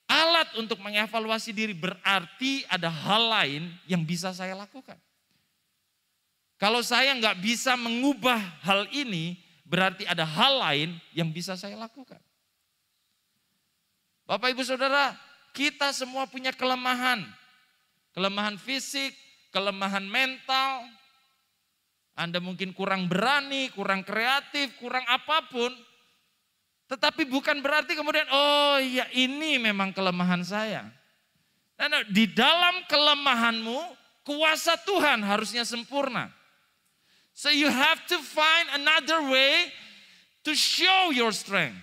alat 0.06 0.46
untuk 0.54 0.78
mengevaluasi 0.78 1.50
diri 1.50 1.74
berarti 1.74 2.62
ada 2.70 2.86
hal 2.86 3.18
lain 3.18 3.62
yang 3.90 4.06
bisa 4.06 4.30
saya 4.30 4.54
lakukan. 4.54 4.94
Kalau 6.54 6.78
saya 6.86 7.10
nggak 7.18 7.42
bisa 7.42 7.74
mengubah 7.74 8.38
hal 8.62 8.86
ini, 8.94 9.42
berarti 9.66 10.06
ada 10.06 10.22
hal 10.22 10.62
lain 10.62 10.94
yang 11.10 11.34
bisa 11.34 11.58
saya 11.58 11.74
lakukan. 11.74 12.22
Bapak 14.22 14.54
ibu 14.54 14.62
saudara, 14.62 15.18
kita 15.50 15.90
semua 15.90 16.30
punya 16.30 16.54
kelemahan. 16.54 17.26
Kelemahan 18.14 18.54
fisik, 18.54 19.10
kelemahan 19.52 20.02
mental. 20.08 20.88
Anda 22.16 22.40
mungkin 22.40 22.76
kurang 22.76 23.08
berani, 23.08 23.72
kurang 23.72 24.04
kreatif, 24.04 24.72
kurang 24.80 25.04
apa 25.08 25.48
pun. 25.48 25.72
Tetapi 26.88 27.24
bukan 27.24 27.64
berarti 27.64 27.96
kemudian, 27.96 28.28
oh 28.28 28.76
iya 28.76 29.08
ini 29.16 29.56
memang 29.56 29.96
kelemahan 29.96 30.44
saya. 30.44 30.92
Nah, 31.80 32.04
di 32.12 32.28
dalam 32.28 32.84
kelemahanmu, 32.84 33.78
kuasa 34.28 34.76
Tuhan 34.84 35.24
harusnya 35.24 35.64
sempurna. 35.64 36.28
So 37.32 37.48
you 37.48 37.72
have 37.72 38.04
to 38.12 38.20
find 38.20 38.76
another 38.76 39.24
way 39.24 39.72
to 40.44 40.52
show 40.52 41.08
your 41.16 41.32
strength. 41.32 41.80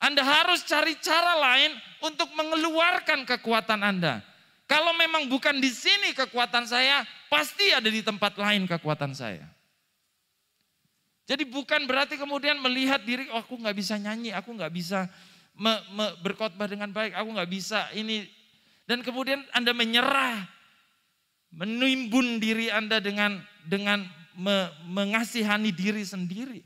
Anda 0.00 0.24
harus 0.24 0.64
cari 0.64 0.96
cara 0.96 1.36
lain 1.36 1.76
untuk 2.00 2.32
mengeluarkan 2.32 3.28
kekuatan 3.28 3.84
Anda. 3.84 4.24
Kalau 4.70 4.94
memang 4.94 5.26
bukan 5.26 5.58
di 5.58 5.66
sini 5.66 6.14
kekuatan 6.14 6.62
saya, 6.62 7.02
pasti 7.26 7.74
ada 7.74 7.90
di 7.90 8.06
tempat 8.06 8.38
lain 8.38 8.70
kekuatan 8.70 9.10
saya. 9.18 9.50
Jadi 11.26 11.42
bukan 11.42 11.90
berarti 11.90 12.14
kemudian 12.14 12.54
melihat 12.62 13.02
diri, 13.02 13.26
oh 13.34 13.42
aku 13.42 13.58
nggak 13.58 13.74
bisa 13.74 13.98
nyanyi, 13.98 14.30
aku 14.30 14.54
nggak 14.54 14.70
bisa 14.70 15.10
me, 15.58 15.74
me, 15.90 16.14
berkhotbah 16.22 16.70
dengan 16.70 16.94
baik, 16.94 17.18
aku 17.18 17.34
nggak 17.34 17.50
bisa 17.50 17.90
ini. 17.98 18.30
Dan 18.86 19.02
kemudian 19.02 19.42
Anda 19.50 19.74
menyerah, 19.74 20.46
menimbun 21.50 22.38
diri 22.38 22.70
Anda 22.70 23.02
dengan 23.02 23.42
dengan 23.66 24.06
me, 24.38 24.70
mengasihani 24.86 25.74
diri 25.74 26.06
sendiri. 26.06 26.62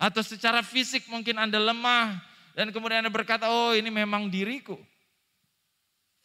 Atau 0.00 0.24
secara 0.24 0.64
fisik 0.64 1.04
mungkin 1.12 1.36
Anda 1.36 1.60
lemah 1.60 2.16
dan 2.56 2.72
kemudian 2.72 3.04
Anda 3.04 3.12
berkata, 3.12 3.52
oh 3.52 3.76
ini 3.76 3.92
memang 3.92 4.32
diriku. 4.32 4.80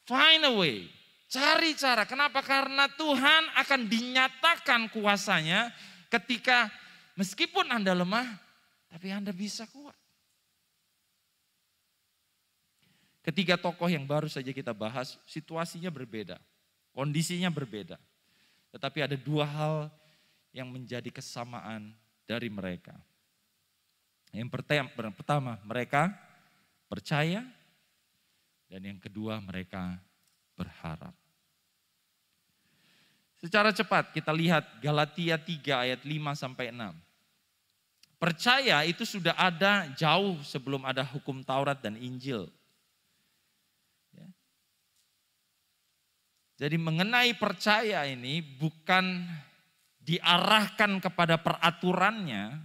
Find 0.09 0.41
a 0.41 0.53
way, 0.57 0.89
cari 1.29 1.77
cara. 1.77 2.09
Kenapa? 2.09 2.41
Karena 2.41 2.89
Tuhan 2.89 3.53
akan 3.53 3.81
dinyatakan 3.85 4.89
kuasanya 4.89 5.69
Ketika 6.09 6.73
meskipun 7.13 7.69
Anda 7.69 7.93
lemah, 7.93 8.25
tapi 8.89 9.13
Anda 9.13 9.29
bisa 9.29 9.69
kuat. 9.69 9.93
Ketiga 13.21 13.61
tokoh 13.61 13.85
yang 13.85 14.09
baru 14.09 14.25
saja 14.25 14.49
kita 14.49 14.73
bahas, 14.73 15.21
situasinya 15.29 15.93
berbeda, 15.93 16.41
kondisinya 16.97 17.53
berbeda. 17.53 18.01
Tetapi 18.73 19.05
ada 19.05 19.13
dua 19.13 19.45
hal 19.45 19.75
yang 20.49 20.65
menjadi 20.73 21.13
kesamaan 21.13 21.93
dari 22.25 22.49
mereka. 22.49 22.97
Yang 24.33 24.49
pertama, 25.13 25.61
mereka 25.61 26.09
percaya, 26.89 27.45
dan 28.69 28.85
yang 28.85 29.01
kedua, 29.01 29.41
mereka 29.41 29.97
berharap. 30.53 31.11
Secara 33.41 33.73
cepat 33.73 34.13
kita 34.13 34.29
lihat 34.29 34.77
Galatia 34.77 35.41
3 35.41 35.89
ayat 35.89 36.01
5 36.05 36.37
sampai 36.37 36.69
6. 36.69 36.93
Percaya 38.19 38.83
itu 38.83 39.07
sudah 39.07 39.33
ada 39.33 39.89
jauh 39.95 40.37
sebelum 40.43 40.83
ada 40.83 41.01
hukum 41.07 41.39
Taurat 41.41 41.79
dan 41.79 41.95
Injil. 41.95 42.51
Ya. 44.11 44.27
Jadi 46.59 46.75
mengenai 46.75 47.31
percaya 47.39 48.03
ini 48.03 48.43
bukan 48.43 49.23
diarahkan 50.03 50.99
kepada 50.99 51.39
peraturannya, 51.39 52.59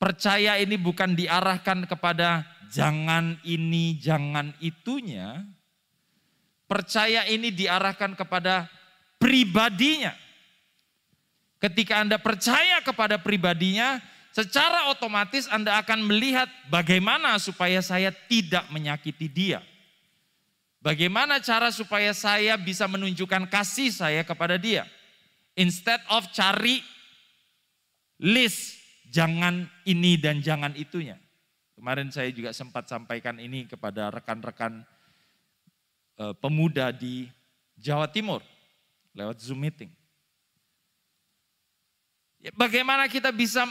percaya 0.00 0.56
ini 0.56 0.80
bukan 0.80 1.12
diarahkan 1.12 1.84
kepada 1.84 2.57
jangan 2.72 3.40
ini, 3.44 3.96
jangan 3.98 4.52
itunya. 4.62 5.44
Percaya 6.68 7.24
ini 7.24 7.48
diarahkan 7.48 8.12
kepada 8.12 8.68
pribadinya. 9.16 10.12
Ketika 11.58 12.04
Anda 12.04 12.22
percaya 12.22 12.78
kepada 12.84 13.18
pribadinya, 13.18 13.98
secara 14.30 14.92
otomatis 14.92 15.50
Anda 15.50 15.80
akan 15.82 16.06
melihat 16.06 16.46
bagaimana 16.70 17.40
supaya 17.42 17.82
saya 17.82 18.14
tidak 18.14 18.68
menyakiti 18.70 19.26
dia. 19.26 19.60
Bagaimana 20.78 21.42
cara 21.42 21.74
supaya 21.74 22.14
saya 22.14 22.54
bisa 22.54 22.86
menunjukkan 22.86 23.50
kasih 23.50 23.90
saya 23.90 24.22
kepada 24.22 24.54
dia? 24.54 24.86
Instead 25.58 25.98
of 26.06 26.30
cari 26.30 26.78
list 28.22 28.78
jangan 29.10 29.66
ini 29.82 30.14
dan 30.14 30.38
jangan 30.38 30.70
itunya. 30.78 31.18
Kemarin 31.78 32.10
saya 32.10 32.26
juga 32.34 32.50
sempat 32.50 32.90
sampaikan 32.90 33.38
ini 33.38 33.62
kepada 33.62 34.10
rekan-rekan 34.10 34.82
e, 36.18 36.34
pemuda 36.42 36.90
di 36.90 37.30
Jawa 37.78 38.10
Timur 38.10 38.42
lewat 39.14 39.38
Zoom 39.38 39.62
meeting. 39.62 39.86
Ya, 42.42 42.50
bagaimana 42.58 43.06
kita 43.06 43.30
bisa 43.30 43.62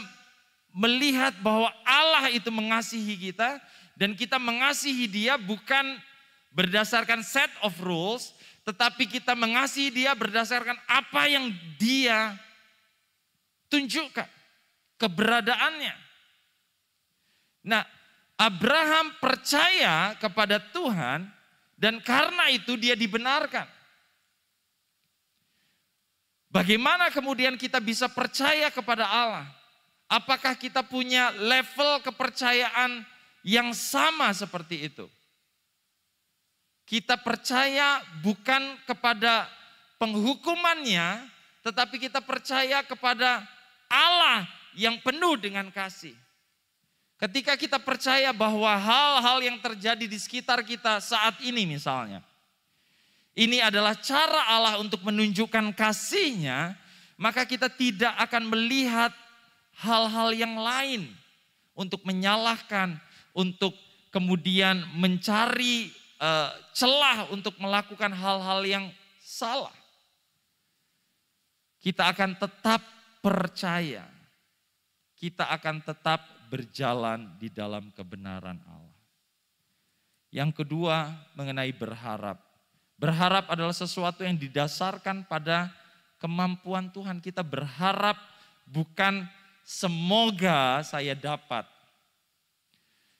melihat 0.72 1.36
bahwa 1.44 1.68
Allah 1.84 2.32
itu 2.32 2.48
mengasihi 2.48 3.28
kita 3.28 3.60
dan 3.92 4.16
kita 4.16 4.40
mengasihi 4.40 5.04
dia 5.04 5.36
bukan 5.36 6.00
berdasarkan 6.56 7.20
set 7.20 7.52
of 7.60 7.76
rules, 7.76 8.32
tetapi 8.64 9.04
kita 9.04 9.36
mengasihi 9.36 9.92
dia 9.92 10.16
berdasarkan 10.16 10.80
apa 10.88 11.28
yang 11.28 11.52
dia 11.76 12.40
tunjukkan, 13.68 14.28
keberadaannya. 14.96 15.92
Nah, 17.68 17.97
Abraham 18.38 19.18
percaya 19.18 20.14
kepada 20.22 20.62
Tuhan 20.62 21.26
dan 21.74 21.98
karena 21.98 22.46
itu 22.54 22.78
dia 22.78 22.94
dibenarkan. 22.94 23.66
Bagaimana 26.48 27.10
kemudian 27.10 27.58
kita 27.58 27.82
bisa 27.82 28.06
percaya 28.08 28.70
kepada 28.70 29.04
Allah? 29.04 29.46
Apakah 30.08 30.56
kita 30.56 30.80
punya 30.80 31.28
level 31.36 32.00
kepercayaan 32.00 33.04
yang 33.44 33.76
sama 33.76 34.32
seperti 34.32 34.88
itu? 34.88 35.04
Kita 36.88 37.20
percaya 37.20 38.00
bukan 38.24 38.80
kepada 38.88 39.44
penghukumannya, 40.00 41.28
tetapi 41.60 42.00
kita 42.00 42.24
percaya 42.24 42.80
kepada 42.80 43.44
Allah 43.92 44.48
yang 44.72 44.96
penuh 45.04 45.36
dengan 45.36 45.68
kasih. 45.68 46.16
Ketika 47.18 47.58
kita 47.58 47.82
percaya 47.82 48.30
bahwa 48.30 48.70
hal-hal 48.78 49.42
yang 49.42 49.58
terjadi 49.58 50.06
di 50.06 50.14
sekitar 50.14 50.62
kita 50.62 51.02
saat 51.02 51.42
ini 51.42 51.66
misalnya, 51.66 52.22
ini 53.34 53.58
adalah 53.58 53.98
cara 53.98 54.46
Allah 54.46 54.78
untuk 54.78 55.02
menunjukkan 55.02 55.74
kasihnya, 55.74 56.78
maka 57.18 57.42
kita 57.42 57.66
tidak 57.66 58.14
akan 58.22 58.54
melihat 58.54 59.10
hal-hal 59.82 60.30
yang 60.30 60.54
lain 60.62 61.10
untuk 61.74 62.06
menyalahkan, 62.06 62.94
untuk 63.34 63.74
kemudian 64.14 64.86
mencari 64.94 65.90
uh, 66.22 66.54
celah 66.70 67.34
untuk 67.34 67.58
melakukan 67.58 68.14
hal-hal 68.14 68.62
yang 68.62 68.86
salah. 69.18 69.74
Kita 71.82 72.14
akan 72.14 72.38
tetap 72.38 72.82
percaya. 73.18 74.06
Kita 75.18 75.50
akan 75.50 75.82
tetap 75.82 76.37
berjalan 76.48 77.36
di 77.36 77.52
dalam 77.52 77.92
kebenaran 77.92 78.56
Allah. 78.64 79.04
Yang 80.28 80.64
kedua 80.64 81.12
mengenai 81.36 81.72
berharap. 81.72 82.40
Berharap 82.98 83.46
adalah 83.48 83.72
sesuatu 83.72 84.26
yang 84.26 84.34
didasarkan 84.34 85.24
pada 85.28 85.70
kemampuan 86.18 86.90
Tuhan. 86.90 87.22
Kita 87.22 87.46
berharap 87.46 88.18
bukan 88.66 89.24
semoga 89.62 90.82
saya 90.84 91.14
dapat. 91.14 91.64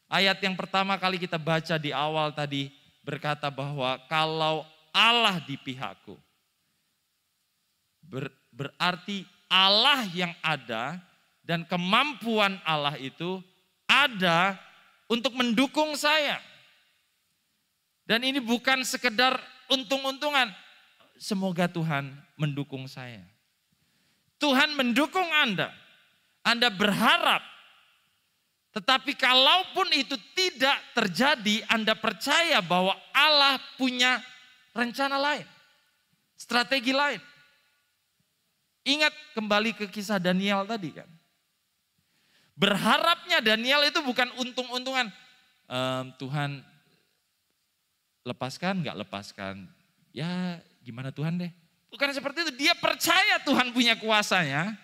Ayat 0.09 0.41
yang 0.41 0.57
pertama 0.57 0.97
kali 0.97 1.21
kita 1.21 1.37
baca 1.37 1.77
di 1.77 1.93
awal 1.93 2.33
tadi, 2.33 2.73
berkata 3.05 3.53
bahwa 3.53 4.01
kalau 4.09 4.65
Allah 4.89 5.37
di 5.45 5.61
pihakku, 5.61 6.17
ber, 8.01 8.33
berarti 8.49 9.29
Allah 9.49 10.09
yang 10.17 10.33
ada 10.41 10.97
dan 11.49 11.65
kemampuan 11.65 12.61
Allah 12.69 13.01
itu 13.01 13.41
ada 13.89 14.61
untuk 15.09 15.33
mendukung 15.33 15.97
saya. 15.97 16.37
Dan 18.05 18.21
ini 18.21 18.37
bukan 18.37 18.85
sekedar 18.85 19.41
untung-untungan. 19.73 20.53
Semoga 21.17 21.65
Tuhan 21.65 22.13
mendukung 22.37 22.85
saya. 22.85 23.25
Tuhan 24.37 24.77
mendukung 24.77 25.27
Anda. 25.33 25.73
Anda 26.45 26.69
berharap 26.69 27.41
tetapi 28.79 29.19
kalaupun 29.19 29.91
itu 29.91 30.15
tidak 30.39 30.79
terjadi, 30.95 31.67
Anda 31.67 31.99
percaya 31.99 32.63
bahwa 32.63 32.95
Allah 33.11 33.59
punya 33.75 34.23
rencana 34.71 35.19
lain, 35.19 35.43
strategi 36.39 36.95
lain. 36.95 37.19
Ingat 38.87 39.11
kembali 39.35 39.75
ke 39.75 39.91
kisah 39.91 40.23
Daniel 40.23 40.63
tadi 40.63 40.95
kan. 40.95 41.18
Berharapnya 42.59 43.39
Daniel 43.39 43.87
itu 43.87 44.03
bukan 44.03 44.35
untung-untungan. 44.43 45.07
ehm, 45.69 46.17
Tuhan 46.19 46.65
lepaskan, 48.27 48.83
nggak 48.83 48.99
lepaskan. 49.07 49.69
Ya 50.11 50.59
gimana 50.83 51.15
Tuhan 51.15 51.39
deh. 51.39 51.53
Bukan 51.93 52.11
seperti 52.11 52.49
itu. 52.49 52.53
Dia 52.67 52.75
percaya 52.75 53.39
Tuhan 53.47 53.71
punya 53.71 53.95
kuasanya. 53.95 54.75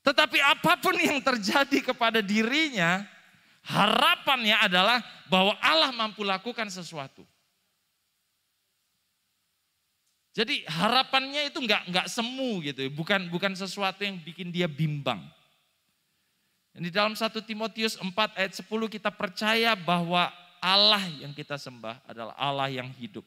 Tetapi 0.00 0.40
apa 0.40 0.80
pun 0.80 0.96
yang 0.96 1.20
terjadi 1.20 1.92
kepada 1.92 2.24
dirinya, 2.24 3.04
harapannya 3.68 4.56
adalah 4.56 5.04
bahwa 5.28 5.52
Allah 5.60 5.92
mampu 5.92 6.24
lakukan 6.24 6.66
sesuatu. 6.72 7.22
Jadi 10.32 10.64
harapannya 10.64 11.52
itu 11.52 11.60
enggak 11.60 11.84
enggak 11.90 12.06
semu 12.08 12.64
gitu, 12.64 12.86
bukan 12.94 13.28
bukan 13.28 13.52
sesuatu 13.52 14.00
yang 14.00 14.16
bikin 14.24 14.48
dia 14.48 14.70
bimbang. 14.70 15.20
Di 16.78 16.90
dalam 16.90 17.18
1 17.18 17.26
Timotius 17.42 17.98
4 17.98 18.38
ayat 18.38 18.52
10 18.54 18.66
kita 18.86 19.10
percaya 19.10 19.74
bahwa 19.74 20.30
Allah 20.62 21.02
yang 21.18 21.34
kita 21.34 21.58
sembah 21.58 22.04
adalah 22.06 22.34
Allah 22.38 22.68
yang 22.70 22.86
hidup. 22.94 23.26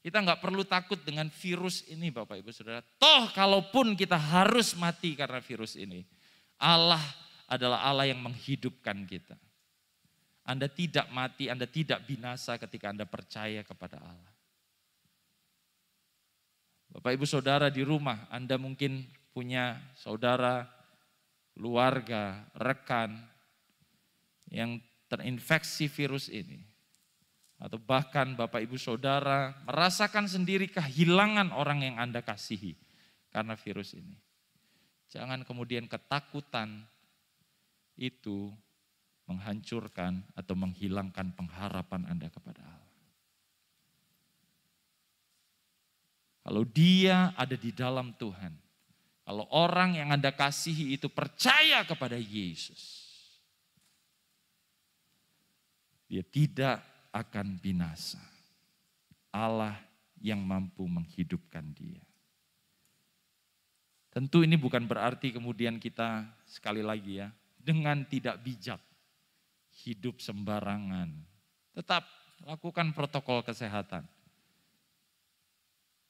Kita 0.00 0.20
nggak 0.20 0.40
perlu 0.40 0.64
takut 0.64 0.96
dengan 1.04 1.28
virus 1.28 1.84
ini 1.88 2.08
Bapak 2.08 2.40
Ibu 2.40 2.50
Saudara. 2.52 2.80
Toh 2.96 3.28
kalaupun 3.36 3.92
kita 3.96 4.16
harus 4.16 4.72
mati 4.76 5.12
karena 5.12 5.40
virus 5.44 5.76
ini. 5.76 6.04
Allah 6.60 7.00
adalah 7.48 7.84
Allah 7.84 8.08
yang 8.08 8.20
menghidupkan 8.20 9.04
kita. 9.04 9.36
Anda 10.44 10.72
tidak 10.72 11.08
mati, 11.12 11.52
Anda 11.52 11.68
tidak 11.68 12.04
binasa 12.08 12.56
ketika 12.56 12.92
Anda 12.92 13.04
percaya 13.04 13.60
kepada 13.60 14.00
Allah. 14.00 14.32
Bapak 16.90 17.14
Ibu 17.14 17.28
Saudara 17.28 17.70
di 17.70 17.86
rumah, 17.86 18.26
Anda 18.32 18.58
mungkin 18.58 19.04
punya 19.30 19.78
saudara, 19.94 20.66
keluarga, 21.60 22.48
rekan 22.56 23.20
yang 24.48 24.80
terinfeksi 25.12 25.92
virus 25.92 26.32
ini 26.32 26.56
atau 27.60 27.76
bahkan 27.76 28.32
Bapak 28.32 28.64
Ibu 28.64 28.80
Saudara 28.80 29.52
merasakan 29.68 30.24
sendiri 30.24 30.72
kehilangan 30.72 31.52
orang 31.52 31.84
yang 31.84 32.00
Anda 32.00 32.24
kasihi 32.24 32.72
karena 33.28 33.60
virus 33.60 33.92
ini. 33.92 34.16
Jangan 35.12 35.44
kemudian 35.44 35.84
ketakutan 35.84 36.88
itu 38.00 38.48
menghancurkan 39.28 40.24
atau 40.32 40.56
menghilangkan 40.56 41.36
pengharapan 41.36 42.08
Anda 42.08 42.32
kepada 42.32 42.64
Allah. 42.64 42.96
Kalau 46.40 46.64
dia 46.64 47.36
ada 47.36 47.52
di 47.52 47.68
dalam 47.76 48.16
Tuhan, 48.16 48.56
kalau 49.30 49.46
orang 49.54 49.94
yang 49.94 50.10
Anda 50.10 50.34
kasihi 50.34 50.98
itu 50.98 51.06
percaya 51.06 51.86
kepada 51.86 52.18
Yesus, 52.18 52.82
dia 56.10 56.26
tidak 56.26 56.82
akan 57.14 57.54
binasa. 57.62 58.18
Allah 59.30 59.78
yang 60.18 60.42
mampu 60.42 60.82
menghidupkan 60.82 61.62
dia. 61.78 62.02
Tentu 64.10 64.42
ini 64.42 64.58
bukan 64.58 64.90
berarti 64.90 65.30
kemudian 65.30 65.78
kita 65.78 66.26
sekali 66.42 66.82
lagi 66.82 67.22
ya, 67.22 67.30
dengan 67.54 68.02
tidak 68.10 68.42
bijak 68.42 68.82
hidup 69.86 70.18
sembarangan. 70.18 71.06
Tetap 71.78 72.02
lakukan 72.42 72.90
protokol 72.90 73.46
kesehatan. 73.46 74.02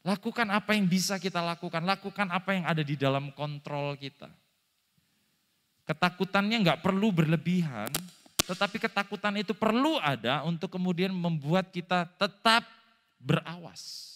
Lakukan 0.00 0.48
apa 0.48 0.72
yang 0.72 0.88
bisa 0.88 1.20
kita 1.20 1.44
lakukan, 1.44 1.84
lakukan 1.84 2.28
apa 2.32 2.56
yang 2.56 2.64
ada 2.64 2.80
di 2.80 2.96
dalam 2.96 3.28
kontrol 3.36 4.00
kita. 4.00 4.32
Ketakutannya 5.84 6.56
nggak 6.64 6.80
perlu 6.80 7.12
berlebihan, 7.12 7.92
tetapi 8.48 8.80
ketakutan 8.80 9.36
itu 9.36 9.52
perlu 9.52 10.00
ada 10.00 10.40
untuk 10.48 10.72
kemudian 10.72 11.12
membuat 11.12 11.68
kita 11.68 12.08
tetap 12.16 12.64
berawas. 13.20 14.08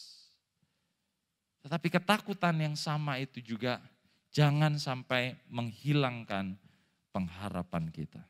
Tetapi 1.60 1.88
ketakutan 1.92 2.56
yang 2.56 2.76
sama 2.76 3.20
itu 3.20 3.44
juga 3.44 3.80
jangan 4.32 4.80
sampai 4.80 5.36
menghilangkan 5.52 6.56
pengharapan 7.12 7.92
kita. 7.92 8.20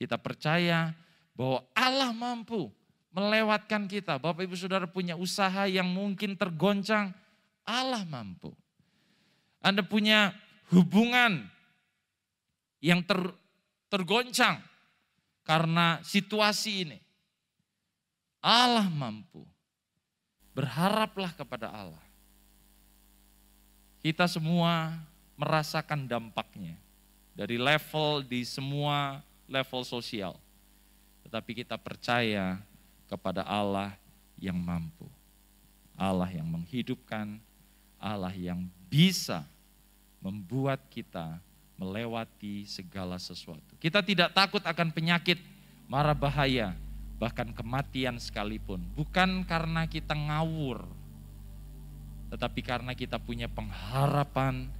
Kita 0.00 0.18
percaya 0.18 0.90
bahwa 1.36 1.62
Allah 1.72 2.10
mampu 2.10 2.68
melewatkan 3.12 3.84
kita. 3.86 4.16
Bapak 4.16 4.48
ibu 4.48 4.56
saudara 4.56 4.88
punya 4.88 5.14
usaha 5.14 5.68
yang 5.68 5.86
mungkin 5.86 6.34
tergoncang, 6.34 7.12
Allah 7.62 8.02
mampu. 8.08 8.50
Anda 9.62 9.84
punya 9.86 10.34
hubungan 10.74 11.46
yang 12.82 13.04
ter, 13.06 13.20
tergoncang 13.86 14.58
karena 15.46 16.02
situasi 16.02 16.88
ini. 16.88 16.98
Allah 18.42 18.90
mampu. 18.90 19.46
Berharaplah 20.52 21.32
kepada 21.32 21.70
Allah. 21.70 22.02
Kita 24.02 24.26
semua 24.26 24.98
merasakan 25.38 26.10
dampaknya 26.10 26.74
dari 27.32 27.56
level 27.56 28.26
di 28.26 28.42
semua 28.42 29.22
level 29.46 29.86
sosial. 29.86 30.36
Tetapi 31.22 31.64
kita 31.64 31.78
percaya 31.78 32.60
kepada 33.12 33.44
Allah 33.44 33.92
yang 34.40 34.56
mampu. 34.56 35.04
Allah 35.92 36.32
yang 36.32 36.48
menghidupkan, 36.48 37.36
Allah 38.00 38.32
yang 38.32 38.64
bisa 38.88 39.44
membuat 40.24 40.80
kita 40.88 41.36
melewati 41.76 42.64
segala 42.64 43.20
sesuatu. 43.20 43.76
Kita 43.76 44.00
tidak 44.00 44.32
takut 44.32 44.64
akan 44.64 44.88
penyakit, 44.88 45.36
mara 45.84 46.16
bahaya, 46.16 46.72
bahkan 47.20 47.52
kematian 47.52 48.16
sekalipun. 48.16 48.80
Bukan 48.96 49.44
karena 49.44 49.84
kita 49.84 50.16
ngawur, 50.16 50.88
tetapi 52.32 52.60
karena 52.64 52.96
kita 52.96 53.20
punya 53.20 53.44
pengharapan 53.46 54.72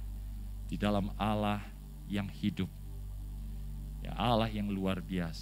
di 0.65 0.75
dalam 0.79 1.13
Allah 1.21 1.61
yang 2.09 2.25
hidup. 2.25 2.71
Ya 4.03 4.11
Allah 4.17 4.51
yang 4.51 4.67
luar 4.67 4.99
biasa. 4.99 5.39